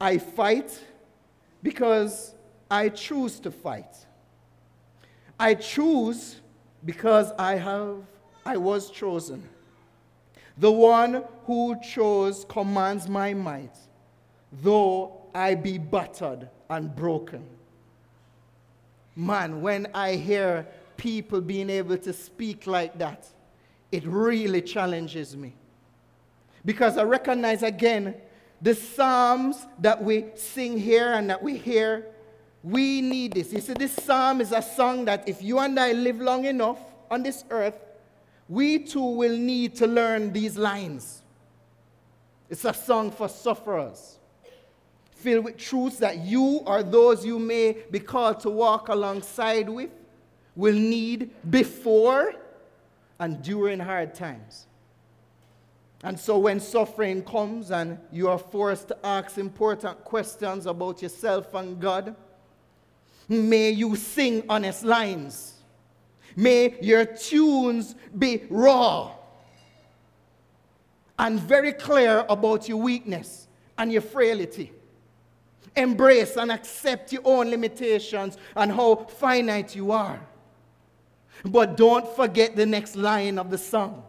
I 0.00 0.18
fight 0.18 0.78
because 1.62 2.34
I 2.70 2.88
choose 2.88 3.38
to 3.40 3.50
fight. 3.50 3.94
I 5.38 5.54
choose 5.54 6.40
because 6.84 7.32
I 7.38 7.56
have 7.56 7.96
I 8.44 8.56
was 8.56 8.90
chosen. 8.90 9.48
The 10.58 10.70
one 10.70 11.24
who 11.44 11.76
chose 11.80 12.44
commands 12.48 13.08
my 13.08 13.34
might, 13.34 13.76
though 14.52 15.22
I 15.34 15.54
be 15.54 15.78
battered 15.78 16.48
and 16.68 16.94
broken. 16.94 17.46
Man, 19.14 19.60
when 19.60 19.88
I 19.94 20.16
hear 20.16 20.66
people 20.96 21.40
being 21.40 21.68
able 21.68 21.98
to 21.98 22.12
speak 22.12 22.66
like 22.66 22.98
that, 22.98 23.26
it 23.90 24.04
really 24.06 24.62
challenges 24.62 25.36
me. 25.36 25.54
Because 26.64 26.96
I 26.96 27.02
recognize 27.02 27.62
again 27.62 28.14
the 28.62 28.74
Psalms 28.74 29.66
that 29.80 30.02
we 30.02 30.26
sing 30.34 30.78
here 30.78 31.12
and 31.12 31.28
that 31.28 31.42
we 31.42 31.56
hear, 31.58 32.06
we 32.62 33.00
need 33.00 33.32
this. 33.32 33.52
You 33.52 33.60
see, 33.60 33.74
this 33.74 33.92
Psalm 33.92 34.40
is 34.40 34.52
a 34.52 34.62
song 34.62 35.04
that 35.06 35.28
if 35.28 35.42
you 35.42 35.58
and 35.58 35.78
I 35.78 35.92
live 35.92 36.20
long 36.20 36.44
enough 36.44 36.78
on 37.10 37.22
this 37.22 37.44
earth, 37.50 37.78
we 38.48 38.78
too 38.78 39.04
will 39.04 39.36
need 39.36 39.74
to 39.76 39.86
learn 39.86 40.32
these 40.32 40.56
lines. 40.56 41.22
It's 42.48 42.64
a 42.64 42.72
song 42.72 43.10
for 43.10 43.28
sufferers 43.28 44.18
filled 45.22 45.44
with 45.44 45.56
truths 45.56 45.98
that 45.98 46.18
you 46.18 46.62
or 46.66 46.82
those 46.82 47.24
you 47.24 47.38
may 47.38 47.76
be 47.90 48.00
called 48.00 48.40
to 48.40 48.50
walk 48.50 48.88
alongside 48.88 49.68
with 49.68 49.90
will 50.56 50.74
need 50.74 51.30
before 51.50 52.34
and 53.18 53.42
during 53.42 53.78
hard 53.78 54.14
times. 54.14 54.66
And 56.02 56.18
so 56.18 56.38
when 56.38 56.58
suffering 56.58 57.22
comes 57.22 57.70
and 57.70 57.98
you 58.10 58.28
are 58.28 58.38
forced 58.38 58.88
to 58.88 59.06
ask 59.06 59.38
important 59.38 60.02
questions 60.04 60.66
about 60.66 61.00
yourself 61.00 61.54
and 61.54 61.80
God, 61.80 62.16
may 63.28 63.70
you 63.70 63.94
sing 63.94 64.42
honest 64.48 64.82
lines. 64.82 65.54
May 66.34 66.76
your 66.82 67.04
tunes 67.04 67.94
be 68.18 68.42
raw 68.50 69.12
and 71.18 71.38
very 71.38 71.72
clear 71.72 72.26
about 72.28 72.68
your 72.68 72.78
weakness 72.78 73.46
and 73.78 73.92
your 73.92 74.02
frailty. 74.02 74.72
Embrace 75.74 76.36
and 76.36 76.52
accept 76.52 77.12
your 77.12 77.22
own 77.24 77.50
limitations 77.50 78.36
and 78.54 78.70
how 78.70 78.94
finite 78.96 79.74
you 79.74 79.92
are. 79.92 80.20
But 81.44 81.76
don't 81.76 82.06
forget 82.14 82.54
the 82.56 82.66
next 82.66 82.94
line 82.94 83.38
of 83.38 83.50
the 83.50 83.58
song. 83.58 84.04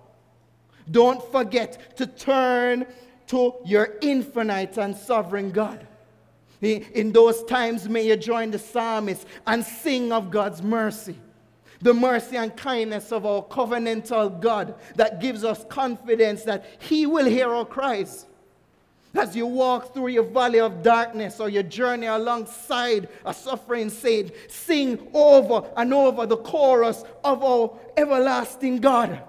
Don't 0.92 1.24
forget 1.32 1.96
to 1.98 2.06
turn 2.06 2.86
to 3.28 3.56
your 3.66 3.94
infinite 4.02 4.78
and 4.78 4.96
sovereign 4.96 5.52
God. 5.52 5.88
In 6.62 7.12
those 7.12 7.44
times, 7.46 7.90
may 7.90 8.08
you 8.08 8.16
join 8.16 8.52
the 8.52 8.60
psalmist 8.60 9.26
and 9.48 9.64
sing 9.64 10.12
of 10.12 10.32
God's 10.32 10.62
mercy. 10.62 11.18
The 11.82 11.94
mercy 11.94 12.38
and 12.38 12.56
kindness 12.56 13.12
of 13.12 13.26
our 13.26 13.44
covenantal 13.44 14.40
God 14.40 14.76
that 14.96 15.20
gives 15.20 15.44
us 15.44 15.66
confidence 15.70 16.44
that 16.44 16.66
He 16.80 17.06
will 17.06 17.26
hear 17.26 17.54
our 17.54 17.66
cries 17.66 18.26
As 19.16 19.36
you 19.36 19.46
walk 19.46 19.94
through 19.94 20.08
your 20.08 20.24
valley 20.24 20.60
of 20.60 20.82
darkness 20.82 21.40
or 21.40 21.48
your 21.48 21.64
journey 21.64 22.08
alongside 22.08 23.10
a 23.26 23.34
suffering 23.34 23.90
saint, 23.90 24.32
sing 24.48 25.08
over 25.14 25.70
and 25.78 25.94
over 25.94 26.26
the 26.26 26.38
chorus 26.38 27.04
of 27.24 27.44
our 27.44 27.78
everlasting 27.96 28.78
God. 28.78 29.22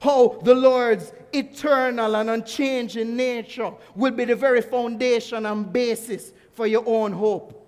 How 0.00 0.38
the 0.42 0.54
Lord's 0.54 1.12
eternal 1.32 2.14
and 2.14 2.30
unchanging 2.30 3.16
nature 3.16 3.72
will 3.96 4.12
be 4.12 4.24
the 4.24 4.36
very 4.36 4.62
foundation 4.62 5.46
and 5.46 5.72
basis 5.72 6.32
for 6.52 6.68
your 6.68 6.84
own 6.86 7.12
hope. 7.12 7.66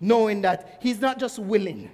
Knowing 0.00 0.42
that 0.42 0.78
He's 0.82 1.00
not 1.00 1.18
just 1.18 1.38
willing, 1.38 1.90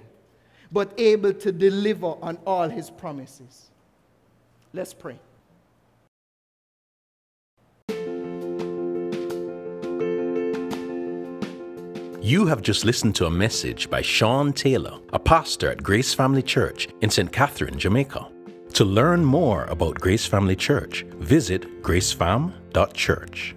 but 0.69 0.93
able 0.97 1.33
to 1.33 1.51
deliver 1.51 2.07
on 2.21 2.37
all 2.45 2.67
His 2.67 2.89
promises. 2.89 3.69
Let's 4.73 4.93
pray. 4.93 5.17
You 12.25 12.47
have 12.47 12.63
just 12.63 12.85
listened 12.85 13.13
to 13.17 13.27
a 13.27 13.29
message 13.29 13.87
by 13.87 14.01
Sean 14.01 14.51
Taylor, 14.51 14.97
a 15.13 15.19
pastor 15.19 15.69
at 15.69 15.83
Grace 15.83 16.11
Family 16.11 16.41
Church 16.41 16.87
in 17.01 17.09
St. 17.11 17.31
Catherine, 17.31 17.77
Jamaica. 17.77 18.27
To 18.73 18.83
learn 18.83 19.23
more 19.23 19.65
about 19.65 20.01
Grace 20.01 20.25
Family 20.25 20.55
Church, 20.55 21.05
visit 21.19 21.83
gracefam.church. 21.83 23.55